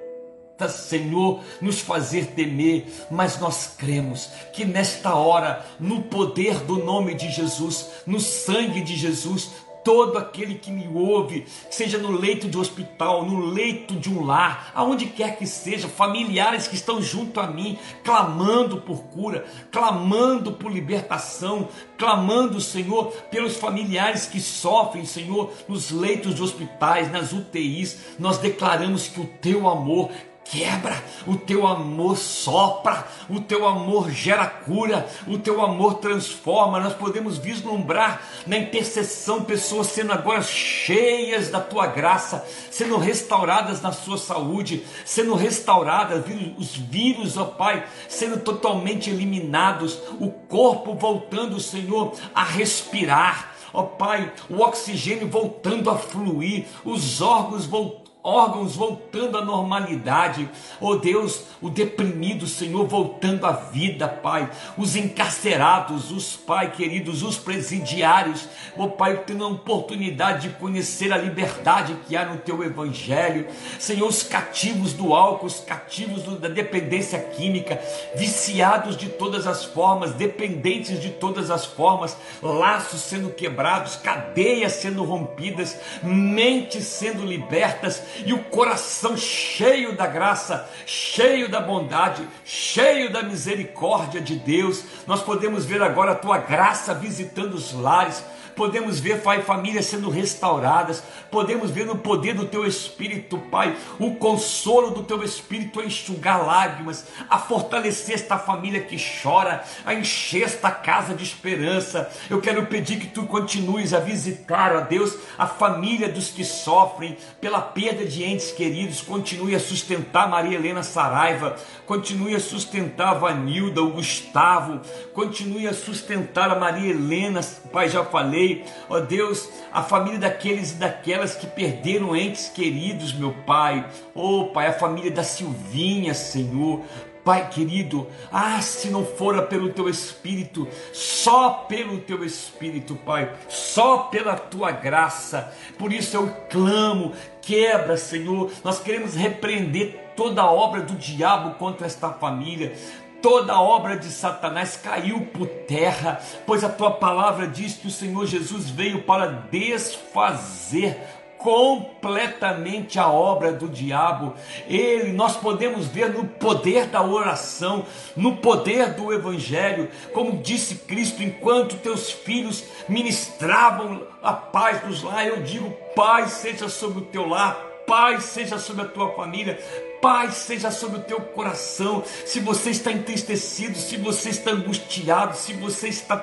Senhor, 0.68 1.42
nos 1.62 1.80
fazer 1.80 2.28
temer, 2.28 2.86
mas 3.10 3.40
nós 3.40 3.76
cremos 3.78 4.30
que 4.52 4.66
nesta 4.66 5.16
hora, 5.16 5.66
no 5.80 6.02
poder 6.04 6.56
do 6.62 6.84
nome 6.84 7.14
de 7.14 7.30
Jesus, 7.32 7.90
no 8.06 8.20
sangue 8.20 8.82
de 8.82 8.96
Jesus, 8.96 9.52
todo 9.84 10.18
aquele 10.18 10.56
que 10.56 10.72
me 10.72 10.88
ouve, 10.88 11.46
seja 11.70 11.98
no 11.98 12.12
leito 12.12 12.48
de 12.48 12.58
hospital, 12.58 13.26
no 13.26 13.46
leito 13.46 13.96
de 13.96 14.10
um 14.10 14.26
lar, 14.26 14.72
aonde 14.76 15.06
quer 15.06 15.38
que 15.38 15.48
seja, 15.48 15.88
familiares 15.88 16.68
que 16.68 16.76
estão 16.76 17.02
junto 17.02 17.40
a 17.40 17.48
mim, 17.48 17.78
clamando 18.04 18.82
por 18.82 19.04
cura, 19.06 19.46
clamando 19.72 20.52
por 20.52 20.72
libertação, 20.72 21.68
clamando, 21.98 22.62
Senhor, 22.62 23.08
pelos 23.32 23.56
familiares 23.56 24.26
que 24.26 24.40
sofrem, 24.40 25.06
Senhor, 25.06 25.52
nos 25.68 25.92
leitos 25.92 26.36
de 26.36 26.44
hospitais, 26.44 27.12
nas 27.12 27.34
UTIs, 27.34 27.98
nós 28.20 28.38
declaramos 28.38 29.08
que 29.08 29.22
o 29.22 29.26
teu 29.42 29.68
amor 29.68 30.12
quebra, 30.50 31.02
o 31.28 31.36
teu 31.36 31.68
amor 31.68 32.18
sopra, 32.18 33.08
o 33.30 33.40
teu 33.40 33.68
amor 33.68 34.10
gera 34.10 34.48
cura, 34.48 35.08
o 35.28 35.38
teu 35.38 35.62
amor 35.62 35.96
transforma. 35.96 36.80
Nós 36.80 36.94
podemos 36.94 37.38
vislumbrar 37.38 38.22
na 38.48 38.58
intercessão 38.58 39.44
pessoas 39.44 39.88
sendo 39.88 40.12
agora 40.12 40.42
cheias 40.42 41.50
da 41.50 41.60
tua 41.60 41.88
graça, 41.88 42.46
sendo 42.72 42.98
restauradas 42.98 43.82
na 43.82 43.92
sua 43.92 44.18
saúde, 44.18 44.84
sendo 45.06 45.36
restauradas, 45.36 46.26
os 46.58 46.76
vírus, 46.76 47.38
ó 47.38 47.46
Pai, 47.46 47.86
sendo 48.08 48.40
totalmente 48.40 49.10
eliminados, 49.10 50.00
o 50.20 50.30
corpo 50.32 50.96
voltando, 50.96 51.60
Senhor, 51.60 52.14
a 52.34 52.44
respirar. 52.44 53.54
Ó 53.72 53.84
Pai, 53.84 54.34
o 54.50 54.62
oxigênio 54.62 55.28
voltando 55.28 55.92
a 55.92 55.96
fluir, 55.96 56.66
os 56.84 57.22
órgãos 57.22 57.68
voltando 57.68 57.99
órgãos 58.22 58.76
voltando 58.76 59.38
à 59.38 59.46
normalidade, 59.46 60.50
oh 60.82 60.98
Deus, 60.98 61.46
o 61.62 61.70
deprimido, 61.70 62.46
Senhor, 62.46 62.86
voltando 62.86 63.46
à 63.46 63.52
vida, 63.52 64.08
Pai, 64.10 64.50
os 64.78 64.96
encarcerados, 64.96 66.12
os 66.12 66.36
Pai 66.36 66.72
queridos, 66.72 67.24
os 67.24 67.38
presidiários, 67.38 68.48
oh 68.76 68.90
Pai, 68.90 69.24
tendo 69.26 69.46
a 69.46 69.48
oportunidade 69.48 70.50
de 70.50 70.56
conhecer 70.56 71.14
a 71.14 71.18
liberdade 71.18 71.96
que 72.08 72.16
há 72.16 72.26
no 72.26 72.38
Teu 72.38 72.62
Evangelho, 72.64 73.48
Senhor, 73.80 74.08
os 74.08 74.22
cativos 74.22 74.92
do 74.94 75.14
álcool, 75.14 75.46
os 75.46 75.62
cativos 75.62 76.24
da 76.40 76.50
dependência 76.50 77.20
química, 77.20 77.82
viciados 78.16 78.98
de 78.98 79.08
todas 79.08 79.48
as 79.48 79.64
formas, 79.64 80.14
dependentes 80.14 81.00
de 81.00 81.10
todas 81.10 81.50
as 81.50 81.66
formas, 81.66 82.18
laços 82.42 83.00
sendo 83.00 83.30
quebrados, 83.30 83.96
cadeias 83.96 84.74
sendo 84.74 85.04
rompidas, 85.04 85.78
mentes 86.04 86.86
sendo 86.86 87.26
libertas, 87.26 88.09
e 88.26 88.34
o 88.34 88.44
coração 88.46 89.16
cheio 89.18 89.94
da 89.94 90.08
graça, 90.08 90.70
cheio 90.86 91.50
da 91.50 91.60
bondade, 91.60 92.28
cheio 92.46 93.12
da 93.12 93.24
misericórdia 93.24 94.22
de 94.22 94.36
Deus. 94.36 94.84
Nós 95.08 95.22
podemos 95.22 95.66
ver 95.66 95.82
agora 95.82 96.12
a 96.12 96.16
tua 96.16 96.38
graça 96.38 96.94
visitando 96.94 97.54
os 97.54 97.74
lares 97.74 98.24
podemos 98.60 99.00
ver, 99.00 99.22
Pai, 99.22 99.42
famílias 99.42 99.86
sendo 99.86 100.10
restauradas, 100.10 101.02
podemos 101.32 101.72
ver 101.72 101.86
no 101.86 101.98
poder 101.98 102.34
do 102.34 102.46
Teu 102.46 102.66
Espírito, 102.66 103.38
Pai, 103.38 103.74
o 103.98 104.16
consolo 104.16 104.92
do 104.92 105.02
Teu 105.02 105.24
Espírito 105.24 105.80
a 105.80 105.86
enxugar 105.86 106.46
lágrimas, 106.46 107.06
a 107.30 107.38
fortalecer 107.38 108.16
esta 108.16 108.38
família 108.38 108.82
que 108.82 108.98
chora, 108.98 109.64
a 109.86 109.94
encher 109.94 110.44
esta 110.44 110.72
casa 110.72 111.14
de 111.14 111.24
esperança. 111.24 112.12
Eu 112.30 112.42
quero 112.42 112.66
pedir 112.66 113.00
que 113.00 113.08
Tu 113.08 113.24
continues 113.28 113.94
a 113.94 114.02
visitar, 114.02 114.76
ó 114.76 114.82
Deus, 114.82 115.16
a 115.38 115.48
família 115.48 116.10
dos 116.10 116.30
que 116.30 116.44
sofrem 116.44 117.18
pela 117.40 117.62
perda 117.62 118.04
de 118.04 118.26
entes 118.26 118.52
queridos, 118.52 119.00
continue 119.00 119.56
a 119.56 119.60
sustentar 119.60 120.28
Maria 120.28 120.58
Helena 120.58 120.84
Saraiva, 120.84 121.56
continue 121.90 122.36
a 122.36 122.40
sustentar 122.40 123.08
a 123.08 123.14
Vanilda, 123.16 123.82
o 123.82 123.90
Gustavo, 123.90 124.80
continue 125.12 125.68
a 125.68 125.74
sustentar 125.74 126.52
a 126.52 126.60
Maria 126.60 126.92
Helena, 126.92 127.42
Pai, 127.74 127.90
já 127.90 128.06
falei. 128.06 128.64
Ó 128.88 129.00
Deus, 129.00 129.50
a 129.74 129.82
família 129.82 130.20
daqueles 130.20 130.74
e 130.74 130.76
daquelas 130.76 131.34
que 131.34 131.48
perderam 131.48 132.16
entes 132.16 132.48
queridos, 132.48 133.12
meu 133.12 133.32
Pai, 133.44 133.90
oh 134.14 134.52
Pai, 134.54 134.68
a 134.68 134.74
família 134.74 135.10
da 135.10 135.24
Silvinha, 135.24 136.14
Senhor, 136.14 136.84
Pai 137.26 137.50
querido, 137.50 138.08
ah, 138.32 138.62
se 138.62 138.90
não 138.90 139.04
fora 139.04 139.42
pelo 139.42 139.70
teu 139.70 139.90
Espírito, 139.90 140.68
só 140.94 141.66
pelo 141.68 141.98
teu 142.02 142.24
Espírito, 142.24 142.96
Pai, 142.98 143.34
só 143.48 143.98
pela 144.12 144.36
tua 144.36 144.70
graça, 144.70 145.52
por 145.76 145.92
isso 145.92 146.16
eu 146.16 146.28
clamo, 146.52 147.14
quebra, 147.42 147.98
Senhor, 147.98 148.52
nós 148.64 148.80
queremos 148.80 149.16
repreender 149.16 150.09
toda 150.20 150.52
obra 150.52 150.82
do 150.82 150.96
diabo 150.96 151.52
contra 151.52 151.88
esta 151.88 152.10
família, 152.10 152.76
toda 153.22 153.58
obra 153.58 153.96
de 153.96 154.12
Satanás 154.12 154.76
caiu 154.76 155.22
por 155.28 155.48
terra, 155.48 156.20
pois 156.46 156.62
a 156.62 156.68
tua 156.68 156.92
palavra 156.92 157.48
diz 157.48 157.76
que 157.76 157.88
o 157.88 157.92
Senhor 157.92 158.26
Jesus 158.26 158.70
veio 158.70 159.04
para 159.04 159.28
desfazer 159.50 161.00
completamente 161.38 163.00
a 163.00 163.08
obra 163.08 163.54
do 163.54 163.70
diabo. 163.70 164.34
Ele, 164.68 165.14
nós 165.14 165.38
podemos 165.38 165.88
ver 165.88 166.10
no 166.10 166.26
poder 166.26 166.88
da 166.88 167.02
oração, 167.02 167.86
no 168.14 168.36
poder 168.36 168.96
do 168.96 169.14
evangelho, 169.14 169.90
como 170.14 170.42
disse 170.44 170.76
Cristo, 170.76 171.24
enquanto 171.24 171.78
teus 171.78 172.12
filhos 172.12 172.66
ministravam 172.90 174.06
a 174.22 174.34
paz 174.34 174.82
dos 174.82 175.02
lar, 175.02 175.26
eu 175.26 175.42
digo: 175.44 175.72
paz 175.96 176.32
seja 176.32 176.68
sobre 176.68 177.00
o 177.00 177.06
teu 177.06 177.26
lar, 177.26 177.56
paz 177.88 178.26
seja 178.26 178.60
sobre 178.60 178.82
a 178.82 178.90
tua 178.90 179.14
família, 179.14 179.58
paz 180.02 180.36
seja 180.36 180.72
sobre 180.72 181.00
o 181.00 181.04
teu 181.04 181.20
coração. 181.22 182.04
Se 182.26 182.40
você 182.40 182.70
está 182.70 182.92
entristecido, 182.92 183.78
se 183.78 183.98
você 183.98 184.30
está 184.30 184.52
angustiado, 184.52 185.36
se 185.36 185.54
você 185.54 185.88
está 185.88 186.18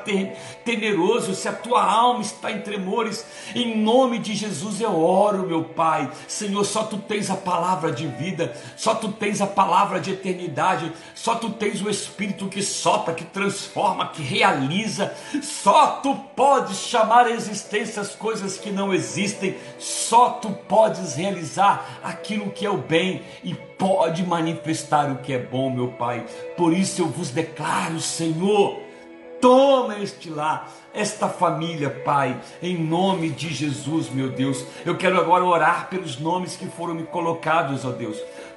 temeroso, 0.65 1.35
se 1.35 1.49
a 1.49 1.53
tua 1.53 1.83
alma 1.83 2.21
está 2.21 2.51
em 2.53 2.61
tremores, 2.61 3.25
em 3.55 3.77
nome 3.77 4.19
de 4.19 4.35
Jesus 4.35 4.81
eu 4.81 4.99
oro, 4.99 5.47
meu 5.47 5.65
Pai. 5.65 6.11
Senhor, 6.29 6.65
só 6.65 6.85
tu 6.85 6.99
tens 6.99 7.31
a 7.31 7.37
palavra 7.37 7.93
de 7.93 8.07
vida, 8.07 8.57
só 8.77 8.95
tu 8.95 9.12
tens 9.12 9.41
a 9.41 9.47
palavra 9.47 10.01
de 10.01 10.12
eternidade, 10.12 10.93
só 11.15 11.35
tu 11.35 11.51
tens 11.51 11.83
o 11.83 11.91
Espírito 11.91 12.49
que 12.49 12.62
sopra, 12.62 13.15
que 13.15 13.25
transforma, 13.25 14.09
que 14.09 14.23
realiza. 14.23 15.15
Só 15.43 16.01
tu 16.03 16.15
podes 16.35 16.79
chamar 16.79 17.27
a 17.27 17.31
existência 17.31 17.97
as 17.99 18.15
coisas 18.15 18.57
que 18.57 18.71
não 18.71 18.93
existem, 18.93 19.57
só 19.79 20.31
tu 20.31 20.51
podes 20.51 21.15
realizar 21.15 22.01
aquilo 22.03 22.51
que 22.51 22.65
é 22.65 22.71
o 22.71 22.79
bem 22.79 23.23
e 23.43 23.55
pode 23.79 24.25
manifestar 24.25 25.11
o 25.11 25.17
que 25.17 25.33
é 25.33 25.39
bom, 25.39 25.71
meu 25.71 25.89
Pai. 25.89 26.25
Por 26.57 26.73
isso 26.73 27.03
eu 27.03 27.07
vos 27.07 27.31
declaro, 27.31 28.01
Senhor, 28.01 28.81
toma 29.41 29.99
este 29.99 30.31
lar, 30.31 30.71
esta 30.95 31.29
família, 31.29 31.91
Pai, 32.05 32.41
em 32.62 32.77
nome 32.77 33.31
de 33.31 33.53
Jesus, 33.53 34.09
meu 34.11 34.31
Deus. 34.31 34.65
Eu 34.85 34.97
quero 34.97 35.19
agora 35.19 35.45
orar 35.45 35.89
pelos 35.89 36.19
nomes 36.19 36.57
que 36.57 36.67
foram 36.67 36.95
me 36.95 37.05
colocados, 37.05 37.85
ó 37.85 37.91
Deus. 37.91 38.17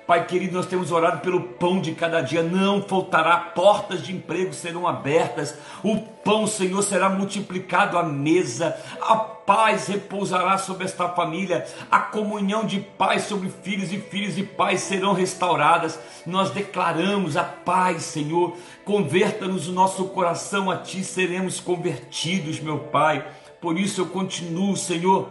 Pai 0.10 0.26
querido, 0.26 0.58
nós 0.58 0.66
temos 0.66 0.92
orado 0.92 1.20
pelo 1.20 1.40
pão 1.40 1.80
de 1.80 1.92
cada 1.92 2.22
dia, 2.22 2.42
não 2.42 2.82
faltará, 2.82 3.38
portas 3.38 4.02
de 4.02 4.12
emprego 4.12 4.52
serão 4.54 4.88
abertas, 4.88 5.56
o 5.84 5.98
pão, 5.98 6.48
Senhor, 6.48 6.82
será 6.82 7.10
multiplicado 7.10 7.96
à 7.96 8.02
mesa, 8.02 8.76
a 9.02 9.16
paz 9.50 9.88
repousará 9.88 10.60
sobre 10.60 10.86
esta 10.86 11.10
família, 11.10 11.66
a 11.90 12.00
comunhão 12.00 12.68
de 12.68 12.80
paz 12.80 13.24
sobre 13.24 13.50
filhos 13.50 13.92
e 13.92 14.00
filhos 14.00 14.38
e 14.38 14.44
pais 14.44 14.82
serão 14.82 15.12
restauradas. 15.12 16.00
Nós 16.24 16.52
declaramos 16.52 17.36
a 17.36 17.44
paz, 17.44 18.04
Senhor, 18.04 18.56
converta-nos 18.86 19.68
o 19.68 19.72
nosso 19.72 20.06
coração 20.10 20.70
a 20.70 20.78
Ti, 20.78 21.04
seremos 21.04 21.60
convertidos, 21.60 22.60
meu 22.60 22.78
Pai. 22.78 23.26
Por 23.60 23.80
isso 23.80 24.02
eu 24.02 24.06
continuo, 24.06 24.78
Senhor, 24.78 25.30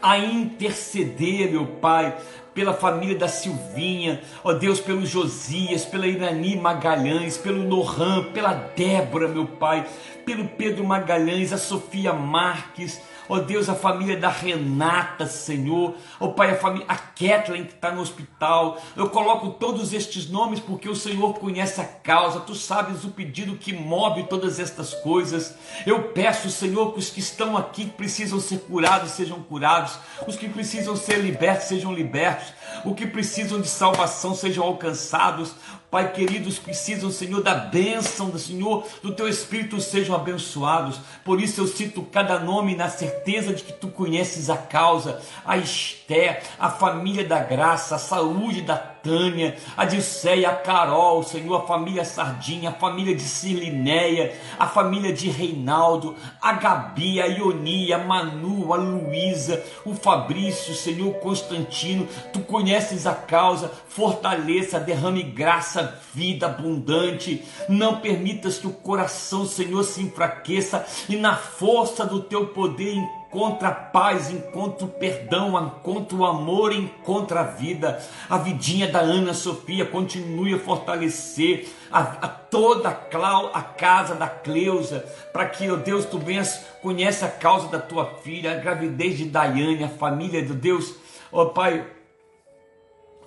a 0.00 0.16
interceder, 0.16 1.50
meu 1.50 1.66
Pai, 1.66 2.16
pela 2.54 2.74
família 2.74 3.16
da 3.16 3.28
Silvinha, 3.28 4.20
ó 4.42 4.52
Deus, 4.52 4.80
pelo 4.80 5.06
Josias, 5.06 5.84
pela 5.84 6.06
Irani 6.06 6.56
Magalhães, 6.56 7.36
pelo 7.36 7.62
Nohan, 7.62 8.24
pela 8.32 8.52
Débora, 8.52 9.28
meu 9.28 9.46
Pai, 9.46 9.86
pelo 10.24 10.48
Pedro 10.48 10.84
Magalhães, 10.84 11.52
a 11.52 11.58
Sofia 11.58 12.12
Marques, 12.12 13.00
ó 13.30 13.38
Deus, 13.38 13.68
a 13.68 13.76
família 13.76 14.16
da 14.16 14.28
Renata, 14.28 15.24
Senhor, 15.24 15.94
ó 16.18 16.28
Pai, 16.28 16.50
a 16.50 16.56
família, 16.56 16.84
a 16.88 16.96
Kathleen 16.96 17.64
que 17.64 17.74
está 17.74 17.92
no 17.92 18.00
hospital, 18.00 18.76
eu 18.96 19.08
coloco 19.08 19.50
todos 19.50 19.92
estes 19.92 20.28
nomes 20.28 20.58
porque 20.58 20.88
o 20.88 20.96
Senhor 20.96 21.34
conhece 21.34 21.80
a 21.80 21.84
causa, 21.84 22.40
tu 22.40 22.56
sabes 22.56 23.04
o 23.04 23.10
pedido 23.10 23.54
que 23.54 23.72
move 23.72 24.24
todas 24.24 24.58
estas 24.58 24.92
coisas, 24.94 25.54
eu 25.86 26.08
peço, 26.08 26.50
Senhor, 26.50 26.92
que 26.92 26.98
os 26.98 27.08
que 27.08 27.20
estão 27.20 27.56
aqui 27.56 27.84
que 27.84 27.92
precisam 27.92 28.40
ser 28.40 28.58
curados 28.62 29.12
sejam 29.12 29.40
curados, 29.40 29.96
os 30.26 30.34
que 30.34 30.48
precisam 30.48 30.96
ser 30.96 31.18
libertos 31.18 31.68
sejam 31.68 31.94
libertos, 31.94 32.52
os 32.84 32.94
que 32.94 33.06
precisam 33.06 33.60
de 33.60 33.68
salvação 33.68 34.34
sejam 34.34 34.64
alcançados, 34.64 35.54
Pai 35.90 36.12
queridos, 36.12 36.56
precisam, 36.56 37.10
Senhor, 37.10 37.42
da 37.42 37.52
bênção 37.52 38.30
do 38.30 38.38
Senhor, 38.38 38.86
do 39.02 39.12
teu 39.12 39.26
Espírito 39.28 39.80
sejam 39.80 40.14
abençoados. 40.14 41.00
Por 41.24 41.40
isso 41.40 41.60
eu 41.60 41.66
cito 41.66 42.00
cada 42.04 42.38
nome 42.38 42.76
na 42.76 42.88
certeza 42.88 43.19
de 43.24 43.62
que 43.62 43.72
tu 43.72 43.88
conheces 43.88 44.50
a 44.50 44.56
causa, 44.56 45.20
a 45.44 45.56
Esté, 45.56 46.42
a 46.58 46.70
família 46.70 47.24
da 47.24 47.40
graça, 47.40 47.96
a 47.96 47.98
saúde 47.98 48.62
da 48.62 48.89
Tânia, 49.02 49.56
a 49.76 49.84
Dilceia, 49.84 50.50
a 50.50 50.54
Carol, 50.54 51.22
Senhor, 51.22 51.54
a 51.56 51.66
família 51.66 52.04
Sardinha, 52.04 52.70
a 52.70 52.72
família 52.72 53.14
de 53.14 53.22
Silinéia, 53.22 54.34
a 54.58 54.66
família 54.66 55.12
de 55.12 55.28
Reinaldo, 55.28 56.16
a 56.40 56.52
Gabi, 56.52 57.20
a 57.20 57.26
Ionia, 57.26 57.96
a 57.96 58.04
Manu, 58.04 58.72
a 58.72 58.76
Luísa, 58.76 59.62
o 59.84 59.94
Fabrício, 59.94 60.74
Senhor 60.74 61.14
Constantino, 61.14 62.06
tu 62.32 62.40
conheces 62.40 63.06
a 63.06 63.14
causa, 63.14 63.70
fortaleça, 63.88 64.80
derrame 64.80 65.22
graça, 65.22 65.98
vida 66.14 66.46
abundante, 66.46 67.44
não 67.68 68.00
permitas 68.00 68.58
que 68.58 68.66
o 68.66 68.72
coração, 68.72 69.46
Senhor, 69.46 69.84
se 69.84 70.02
enfraqueça 70.02 70.84
e 71.08 71.16
na 71.16 71.36
força 71.36 72.04
do 72.04 72.20
teu 72.20 72.48
poder 72.48 72.96
encontra 73.30 73.68
a 73.68 73.72
paz, 73.72 74.28
encontra 74.28 74.84
o 74.84 74.88
perdão, 74.88 75.56
encontra 75.64 76.16
o 76.16 76.26
amor, 76.26 76.72
encontra 76.72 77.40
a 77.40 77.44
vida. 77.44 78.02
A 78.28 78.36
vidinha 78.36 78.88
da 78.88 78.98
Ana 78.98 79.32
Sofia 79.32 79.86
continue 79.86 80.54
a 80.54 80.58
fortalecer 80.58 81.68
a, 81.92 82.00
a 82.00 82.28
toda 82.28 82.88
a, 82.88 83.62
casa 83.62 84.16
da 84.16 84.28
Cleusa, 84.28 85.04
para 85.32 85.48
que, 85.48 85.70
ó 85.70 85.74
oh 85.74 85.76
Deus, 85.76 86.04
tu 86.06 86.18
venhas, 86.18 86.66
conhece 86.82 87.24
a 87.24 87.28
causa 87.28 87.68
da 87.68 87.78
tua 87.78 88.04
filha, 88.04 88.50
a 88.50 88.56
gravidez 88.56 89.16
de 89.16 89.26
Daiane, 89.26 89.84
a 89.84 89.88
família 89.88 90.42
de 90.42 90.52
Deus, 90.52 90.96
ó 91.30 91.42
oh, 91.42 91.46
Pai, 91.50 91.86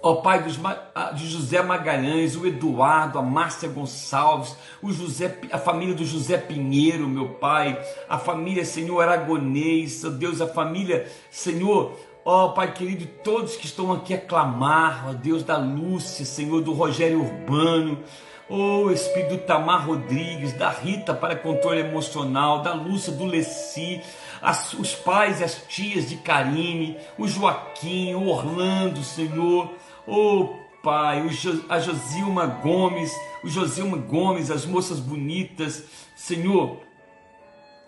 ó 0.04 0.16
Pai 0.16 0.44
de 0.44 1.28
José 1.30 1.62
Magalhães, 1.62 2.36
o 2.36 2.46
Eduardo, 2.46 3.18
a 3.18 3.22
Márcia 3.22 3.70
Gonçalves, 3.70 4.54
o 4.82 4.92
José, 4.92 5.40
a 5.50 5.58
família 5.58 5.96
do 5.96 6.04
José 6.04 6.38
Pinheiro, 6.38 7.08
meu 7.08 7.30
Pai, 7.30 7.82
a 8.10 8.18
família, 8.18 8.66
Senhor, 8.66 9.02
Aragonês, 9.02 10.04
ó 10.04 10.10
Deus, 10.10 10.42
a 10.42 10.48
família, 10.48 11.10
Senhor, 11.32 11.98
ó 12.26 12.50
Pai 12.50 12.74
querido, 12.74 13.06
todos 13.24 13.56
que 13.56 13.66
estão 13.66 13.94
aqui 13.94 14.14
a 14.14 14.20
clamar, 14.20 15.08
ó 15.08 15.14
Deus 15.14 15.42
da 15.42 15.56
Lúcia, 15.56 16.26
Senhor, 16.26 16.62
do 16.62 16.74
Rogério 16.74 17.22
Urbano, 17.22 18.04
Oh, 18.50 18.92
Espírito 18.92 19.38
Tamar 19.46 19.88
Rodrigues, 19.88 20.52
da 20.52 20.70
Rita 20.70 21.14
para 21.14 21.34
controle 21.34 21.80
emocional, 21.80 22.62
da 22.62 22.74
Lúcia, 22.74 23.14
do 23.14 23.26
Leci, 23.26 24.02
as, 24.42 24.74
os 24.74 24.94
pais 24.94 25.40
e 25.40 25.46
as 25.46 25.64
tias 25.68 26.10
de 26.10 26.18
Karine, 26.18 26.98
o 27.18 27.26
Joaquim, 27.26 28.14
o 28.14 28.28
Orlando, 28.28 29.02
Senhor, 29.02 29.74
Oh 30.06 30.56
Pai, 30.84 31.24
a 31.70 31.80
Josilma 31.80 32.46
Gomes, 32.46 33.12
o 33.44 33.48
Josilma 33.48 33.98
Gomes, 33.98 34.52
as 34.52 34.66
moças 34.66 35.00
bonitas, 35.00 35.86
Senhor, 36.14 36.82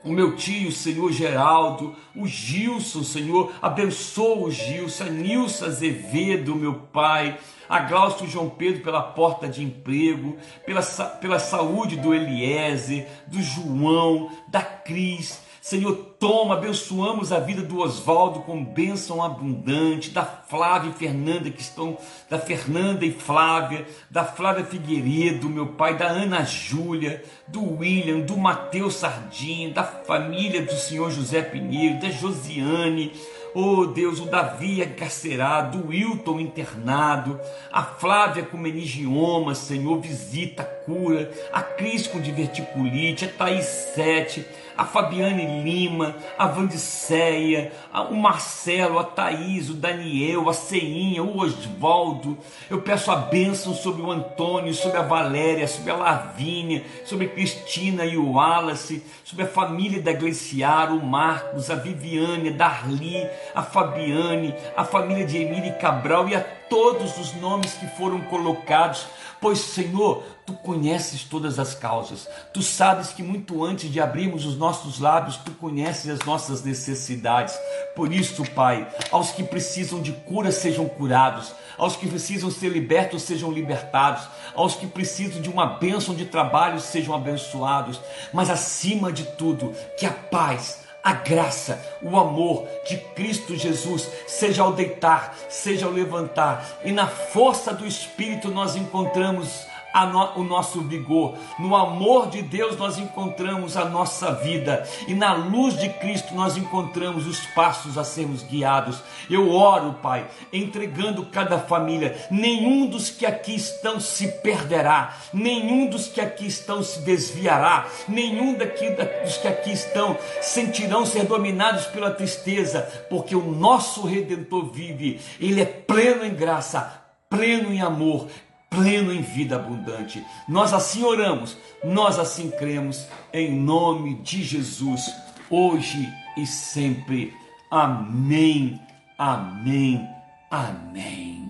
o 0.05 0.11
meu 0.11 0.35
tio, 0.35 0.71
Senhor 0.71 1.11
Geraldo, 1.11 1.95
o 2.15 2.25
Gilson, 2.25 3.03
Senhor, 3.03 3.51
abençoa 3.61 4.47
o 4.47 4.51
Gilson, 4.51 5.03
a 5.03 5.09
Nilson 5.09 5.65
Azevedo, 5.65 6.55
meu 6.55 6.75
Pai, 6.75 7.37
a 7.67 7.79
Glaucio 7.79 8.27
João 8.27 8.49
Pedro 8.49 8.81
pela 8.81 9.01
porta 9.01 9.47
de 9.47 9.63
emprego, 9.63 10.37
pela, 10.65 10.81
pela 10.83 11.39
saúde 11.39 11.97
do 11.97 12.13
Eliezer, 12.13 13.07
do 13.27 13.41
João, 13.41 14.31
da 14.47 14.61
Cris, 14.61 15.41
Senhor, 15.65 15.95
toma, 16.19 16.53
abençoamos 16.53 17.31
a 17.31 17.39
vida 17.39 17.63
do 17.63 17.79
Oswaldo 17.79 18.41
com 18.41 18.63
bênção 18.63 19.23
abundante, 19.23 20.11
da 20.11 20.23
Flávia 20.23 20.91
e 20.91 20.93
Fernanda 20.93 21.49
que 21.49 21.59
estão, 21.59 21.97
da 22.29 22.37
Fernanda 22.37 23.03
e 23.03 23.11
Flávia, 23.11 23.83
da 24.07 24.23
Flávia 24.23 24.63
Figueiredo, 24.63 25.49
meu 25.49 25.69
pai, 25.69 25.97
da 25.97 26.05
Ana 26.05 26.45
Júlia, 26.45 27.23
do 27.47 27.77
William, 27.79 28.19
do 28.19 28.37
Mateus 28.37 28.93
Sardinha, 28.93 29.71
da 29.71 29.83
família 29.83 30.61
do 30.61 30.75
senhor 30.75 31.09
José 31.09 31.41
Pinheiro, 31.41 31.99
da 31.99 32.11
Josiane, 32.11 33.11
Oh 33.57 33.85
Deus, 33.85 34.19
o 34.19 34.25
Davi 34.25 34.83
encarcerado, 34.83 35.77
o 35.77 35.87
Wilton 35.87 36.41
internado, 36.41 37.39
a 37.71 37.83
Flávia 37.83 38.43
com 38.43 38.57
meningioma, 38.57 39.55
Senhor, 39.55 39.97
visita, 40.01 40.61
cura, 40.85 41.31
a 41.53 41.61
Cris 41.61 42.05
com 42.05 42.19
diverticulite, 42.19 43.23
a 43.23 43.29
Thaís 43.29 43.63
Sete, 43.63 44.45
a 44.77 44.85
Fabiane 44.85 45.63
Lima, 45.63 46.15
a 46.37 46.47
Vandiceia, 46.47 47.71
o 48.09 48.15
Marcelo, 48.15 48.99
a 48.99 49.03
Thaís, 49.03 49.69
o 49.69 49.73
Daniel, 49.73 50.49
a 50.49 50.53
Ceinha, 50.53 51.23
o 51.23 51.39
Osvaldo. 51.39 52.37
Eu 52.69 52.81
peço 52.81 53.11
a 53.11 53.15
bênção 53.15 53.73
sobre 53.73 54.01
o 54.01 54.11
Antônio, 54.11 54.73
sobre 54.73 54.97
a 54.97 55.01
Valéria, 55.01 55.67
sobre 55.67 55.91
a 55.91 55.95
Lavínia, 55.95 56.83
sobre 57.05 57.25
a 57.25 57.29
Cristina 57.29 58.05
e 58.05 58.17
o 58.17 58.33
Wallace, 58.33 59.03
sobre 59.23 59.45
a 59.45 59.47
família 59.47 60.01
da 60.01 60.13
Gleciar, 60.13 60.91
o 60.91 61.03
Marcos, 61.03 61.69
a 61.69 61.75
Viviane, 61.75 62.49
a 62.49 62.53
Darli, 62.53 63.25
a 63.53 63.63
Fabiane, 63.63 64.53
a 64.75 64.83
família 64.83 65.25
de 65.25 65.37
Emília 65.37 65.73
Cabral 65.73 66.27
e 66.27 66.35
a 66.35 66.41
todos 66.69 67.17
os 67.17 67.33
nomes 67.35 67.73
que 67.73 67.87
foram 67.87 68.21
colocados, 68.21 69.07
pois 69.39 69.59
Senhor, 69.59 70.23
tu 70.45 70.53
conheces 70.53 71.23
todas 71.23 71.59
as 71.59 71.73
causas, 71.73 72.27
tu 72.53 72.61
sabes 72.61 73.09
que 73.09 73.23
muito 73.23 73.63
antes 73.63 73.91
de 73.91 73.99
abrirmos 73.99 74.45
os 74.45 74.57
nossos 74.57 74.99
lábios, 74.99 75.37
tu 75.37 75.51
conheces 75.51 76.09
as 76.09 76.25
nossas 76.25 76.63
necessidades. 76.63 77.57
Por 77.95 78.13
isso, 78.13 78.43
Pai, 78.51 78.87
aos 79.11 79.31
que 79.31 79.43
precisam 79.43 80.01
de 80.01 80.11
cura 80.11 80.51
sejam 80.51 80.87
curados, 80.87 81.53
aos 81.77 81.95
que 81.95 82.07
precisam 82.07 82.51
ser 82.51 82.69
libertos 82.69 83.23
sejam 83.23 83.51
libertados, 83.51 84.27
aos 84.55 84.75
que 84.75 84.87
precisam 84.87 85.41
de 85.41 85.49
uma 85.49 85.65
bênção 85.65 86.15
de 86.15 86.25
trabalho 86.25 86.79
sejam 86.79 87.13
abençoados, 87.13 87.99
mas 88.31 88.49
acima 88.49 89.11
de 89.11 89.23
tudo, 89.23 89.73
que 89.97 90.05
a 90.05 90.11
paz 90.11 90.84
a 91.05 91.13
graça, 91.13 91.79
o 92.01 92.17
amor 92.17 92.67
de 92.83 92.97
Cristo 92.97 93.55
Jesus, 93.55 94.09
seja 94.25 94.63
ao 94.63 94.73
deitar, 94.73 95.37
seja 95.47 95.85
ao 95.85 95.91
levantar, 95.91 96.79
e 96.83 96.91
na 96.91 97.05
força 97.05 97.71
do 97.71 97.85
Espírito 97.85 98.49
nós 98.49 98.75
encontramos 98.75 99.67
no, 100.03 100.41
o 100.41 100.43
nosso 100.43 100.81
vigor. 100.81 101.35
No 101.59 101.75
amor 101.75 102.27
de 102.27 102.41
Deus 102.41 102.75
nós 102.75 102.97
encontramos 102.97 103.77
a 103.77 103.85
nossa 103.85 104.31
vida 104.31 104.87
e 105.07 105.13
na 105.13 105.33
luz 105.33 105.77
de 105.77 105.89
Cristo 105.89 106.33
nós 106.33 106.57
encontramos 106.57 107.27
os 107.27 107.39
passos 107.47 107.97
a 107.97 108.03
sermos 108.03 108.41
guiados. 108.41 109.01
Eu 109.29 109.51
oro, 109.51 109.93
Pai, 110.01 110.27
entregando 110.51 111.25
cada 111.27 111.59
família. 111.59 112.17
Nenhum 112.31 112.87
dos 112.87 113.09
que 113.09 113.25
aqui 113.25 113.55
estão 113.55 113.99
se 113.99 114.27
perderá, 114.41 115.15
nenhum 115.31 115.87
dos 115.87 116.07
que 116.07 116.19
aqui 116.19 116.47
estão 116.47 116.81
se 116.81 117.01
desviará, 117.01 117.85
nenhum 118.07 118.55
daqui, 118.55 118.89
dos 119.23 119.37
que 119.37 119.47
aqui 119.47 119.71
estão 119.71 120.17
sentirão 120.41 121.05
ser 121.05 121.25
dominados 121.25 121.85
pela 121.85 122.11
tristeza, 122.11 122.81
porque 123.09 123.35
o 123.35 123.51
nosso 123.51 124.05
Redentor 124.05 124.71
vive, 124.71 125.19
ele 125.39 125.61
é 125.61 125.65
pleno 125.65 126.25
em 126.25 126.33
graça, 126.33 127.05
pleno 127.29 127.73
em 127.73 127.81
amor, 127.81 128.27
pleno 128.69 129.13
em 129.13 129.21
vida 129.21 129.55
abundante. 129.55 130.23
Nós 130.47 130.73
assim 130.73 131.03
oramos, 131.03 131.57
nós 131.83 132.19
assim 132.19 132.51
cremos, 132.51 133.07
em 133.33 133.51
nome 133.51 134.15
de 134.15 134.43
Jesus, 134.43 135.13
hoje 135.49 136.11
e 136.37 136.45
sempre. 136.45 137.33
Amém, 137.71 138.79
amém, 139.17 140.07
amém. 140.49 141.49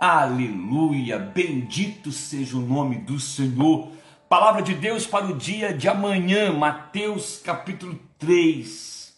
Aleluia, 0.00 1.18
bendito 1.18 2.12
seja 2.12 2.56
o 2.56 2.60
nome 2.60 2.96
do 2.96 3.18
Senhor. 3.18 3.88
Palavra 4.28 4.62
de 4.62 4.74
Deus 4.74 5.06
para 5.06 5.26
o 5.26 5.36
dia 5.36 5.72
de 5.72 5.88
amanhã, 5.88 6.52
Mateus 6.52 7.40
capítulo 7.42 7.98
3, 8.18 9.14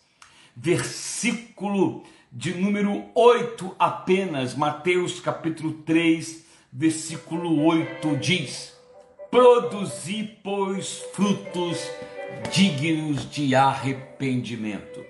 versículo 0.54 2.04
de 2.30 2.54
número 2.54 3.04
8 3.14 3.74
apenas, 3.78 4.54
Mateus 4.54 5.20
capítulo 5.20 5.72
3, 5.84 6.45
versículo 6.76 7.64
8 7.64 8.16
diz: 8.18 8.76
Produzi, 9.30 10.38
pois, 10.44 11.02
frutos 11.14 11.90
dignos 12.52 13.30
de 13.30 13.54
arrependimento. 13.54 15.04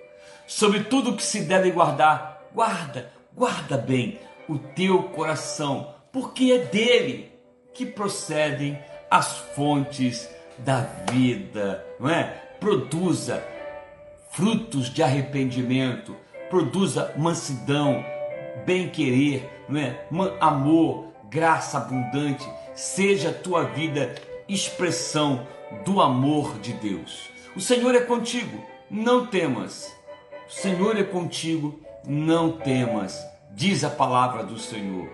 Sobre 0.46 0.84
tudo 0.84 1.16
que 1.16 1.24
se 1.24 1.40
deve 1.40 1.72
guardar, 1.72 2.48
guarda, 2.54 3.12
guarda 3.34 3.76
bem 3.76 4.20
o 4.48 4.56
teu 4.58 5.02
coração, 5.04 5.92
porque 6.12 6.52
é 6.52 6.58
dele 6.58 7.32
que 7.74 7.84
procedem 7.84 8.78
as 9.10 9.36
fontes 9.36 10.30
da 10.58 10.82
vida, 11.10 11.84
não 11.98 12.08
é? 12.08 12.24
Produza 12.60 13.44
frutos 14.30 14.88
de 14.88 15.02
arrependimento, 15.02 16.16
produza 16.48 17.12
mansidão, 17.16 18.04
bem-querer, 18.64 19.64
não 19.68 19.80
é? 19.80 20.06
Amor, 20.40 21.06
graça 21.36 21.76
abundante, 21.76 22.48
seja 22.74 23.28
a 23.28 23.34
tua 23.34 23.64
vida 23.64 24.14
expressão 24.48 25.46
do 25.84 26.00
amor 26.00 26.58
de 26.60 26.72
Deus. 26.72 27.28
O 27.54 27.60
Senhor 27.60 27.94
é 27.94 28.00
contigo, 28.00 28.64
não 28.90 29.26
temas. 29.26 29.94
O 30.48 30.50
Senhor 30.50 30.96
é 30.96 31.02
contigo, 31.02 31.78
não 32.06 32.52
temas. 32.52 33.22
Diz 33.50 33.84
a 33.84 33.90
palavra 33.90 34.44
do 34.44 34.58
Senhor. 34.58 35.10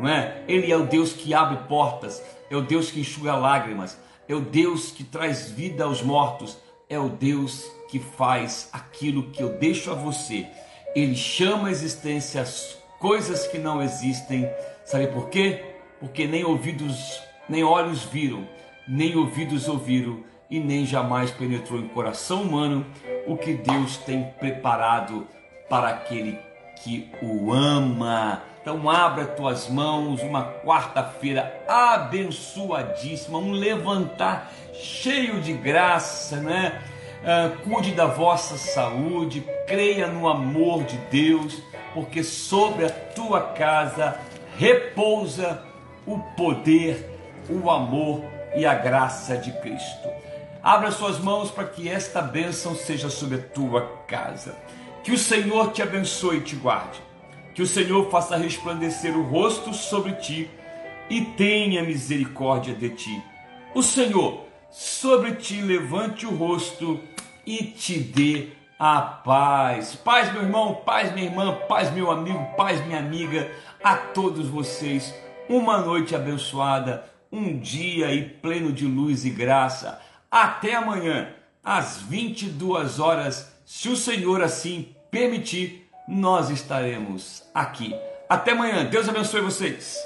Não 0.00 0.08
é? 0.08 0.42
Ele 0.48 0.72
é 0.72 0.76
o 0.78 0.86
Deus 0.86 1.12
que 1.12 1.34
abre 1.34 1.58
portas, 1.68 2.22
é 2.50 2.56
o 2.56 2.62
Deus 2.62 2.90
que 2.90 3.00
enxuga 3.00 3.36
lágrimas, 3.36 3.98
é 4.26 4.34
o 4.34 4.40
Deus 4.40 4.90
que 4.90 5.04
traz 5.04 5.50
vida 5.50 5.84
aos 5.84 6.00
mortos, 6.00 6.56
é 6.88 6.98
o 6.98 7.10
Deus 7.10 7.66
que 7.90 7.98
faz 7.98 8.70
aquilo 8.72 9.30
que 9.30 9.42
eu 9.42 9.58
deixo 9.58 9.90
a 9.90 9.94
você. 9.94 10.46
Ele 10.94 11.14
chama 11.14 11.68
a 11.68 11.70
existência 11.70 12.40
as 12.40 12.78
coisas 12.98 13.46
que 13.46 13.58
não 13.58 13.82
existem 13.82 14.50
Sabe 14.86 15.08
por 15.08 15.28
quê? 15.28 15.76
porque 16.00 16.26
nem 16.26 16.44
ouvidos, 16.44 17.22
nem 17.48 17.64
olhos 17.64 18.04
viram, 18.04 18.46
nem 18.86 19.16
ouvidos 19.16 19.68
ouviram 19.68 20.20
e 20.50 20.60
nem 20.60 20.84
jamais 20.86 21.30
penetrou 21.30 21.80
em 21.80 21.88
coração 21.88 22.42
humano 22.42 22.86
o 23.26 23.36
que 23.36 23.54
Deus 23.54 23.96
tem 23.98 24.24
preparado 24.38 25.26
para 25.68 25.88
aquele 25.88 26.38
que 26.82 27.10
o 27.22 27.52
ama. 27.52 28.42
Então 28.60 28.88
abra 28.90 29.24
tuas 29.24 29.68
mãos, 29.68 30.20
uma 30.22 30.44
quarta-feira 30.64 31.64
abençoadíssima, 31.68 33.38
um 33.38 33.52
levantar 33.52 34.52
cheio 34.72 35.40
de 35.40 35.52
graça, 35.52 36.36
né? 36.36 36.82
Uh, 37.22 37.58
cuide 37.68 37.92
da 37.92 38.06
vossa 38.06 38.56
saúde, 38.56 39.44
creia 39.66 40.06
no 40.06 40.28
amor 40.28 40.84
de 40.84 40.96
Deus, 41.10 41.60
porque 41.94 42.22
sobre 42.22 42.84
a 42.84 42.90
tua 42.90 43.40
casa 43.40 44.20
repousa 44.58 45.62
o 46.06 46.18
poder, 46.36 47.18
o 47.48 47.70
amor 47.70 48.24
e 48.54 48.64
a 48.64 48.74
graça 48.74 49.36
de 49.36 49.52
Cristo. 49.60 50.08
Abra 50.62 50.90
suas 50.90 51.18
mãos 51.18 51.50
para 51.50 51.64
que 51.64 51.88
esta 51.88 52.20
bênção 52.20 52.74
seja 52.74 53.08
sobre 53.08 53.36
a 53.36 53.42
tua 53.42 53.82
casa. 54.06 54.56
Que 55.04 55.12
o 55.12 55.18
Senhor 55.18 55.72
te 55.72 55.82
abençoe 55.82 56.38
e 56.38 56.40
te 56.40 56.56
guarde. 56.56 57.00
Que 57.54 57.62
o 57.62 57.66
Senhor 57.66 58.10
faça 58.10 58.36
resplandecer 58.36 59.16
o 59.16 59.22
rosto 59.22 59.72
sobre 59.72 60.12
ti 60.14 60.50
e 61.08 61.20
tenha 61.20 61.84
misericórdia 61.84 62.74
de 62.74 62.90
ti. 62.90 63.22
O 63.74 63.82
Senhor 63.82 64.44
sobre 64.70 65.36
ti 65.36 65.60
levante 65.60 66.26
o 66.26 66.34
rosto 66.34 67.00
e 67.46 67.62
te 67.62 67.98
dê 67.98 68.48
a 68.78 69.00
paz. 69.00 69.94
Paz, 69.94 70.32
meu 70.32 70.42
irmão, 70.42 70.74
paz, 70.74 71.12
minha 71.12 71.26
irmã, 71.26 71.56
paz, 71.68 71.90
meu 71.92 72.10
amigo, 72.10 72.44
paz, 72.56 72.84
minha 72.84 72.98
amiga, 72.98 73.50
a 73.82 73.96
todos 73.96 74.48
vocês. 74.48 75.14
Uma 75.48 75.78
noite 75.78 76.14
abençoada, 76.14 77.04
um 77.30 77.58
dia 77.58 78.12
e 78.12 78.22
pleno 78.22 78.72
de 78.72 78.86
luz 78.86 79.24
e 79.24 79.30
graça. 79.30 80.00
Até 80.30 80.74
amanhã, 80.74 81.28
às 81.62 81.98
22 81.98 83.00
horas, 83.00 83.52
se 83.64 83.88
o 83.88 83.96
Senhor 83.96 84.42
assim 84.42 84.94
permitir, 85.10 85.88
nós 86.08 86.50
estaremos 86.50 87.42
aqui. 87.54 87.94
Até 88.28 88.52
amanhã. 88.52 88.84
Deus 88.84 89.08
abençoe 89.08 89.40
vocês. 89.40 89.98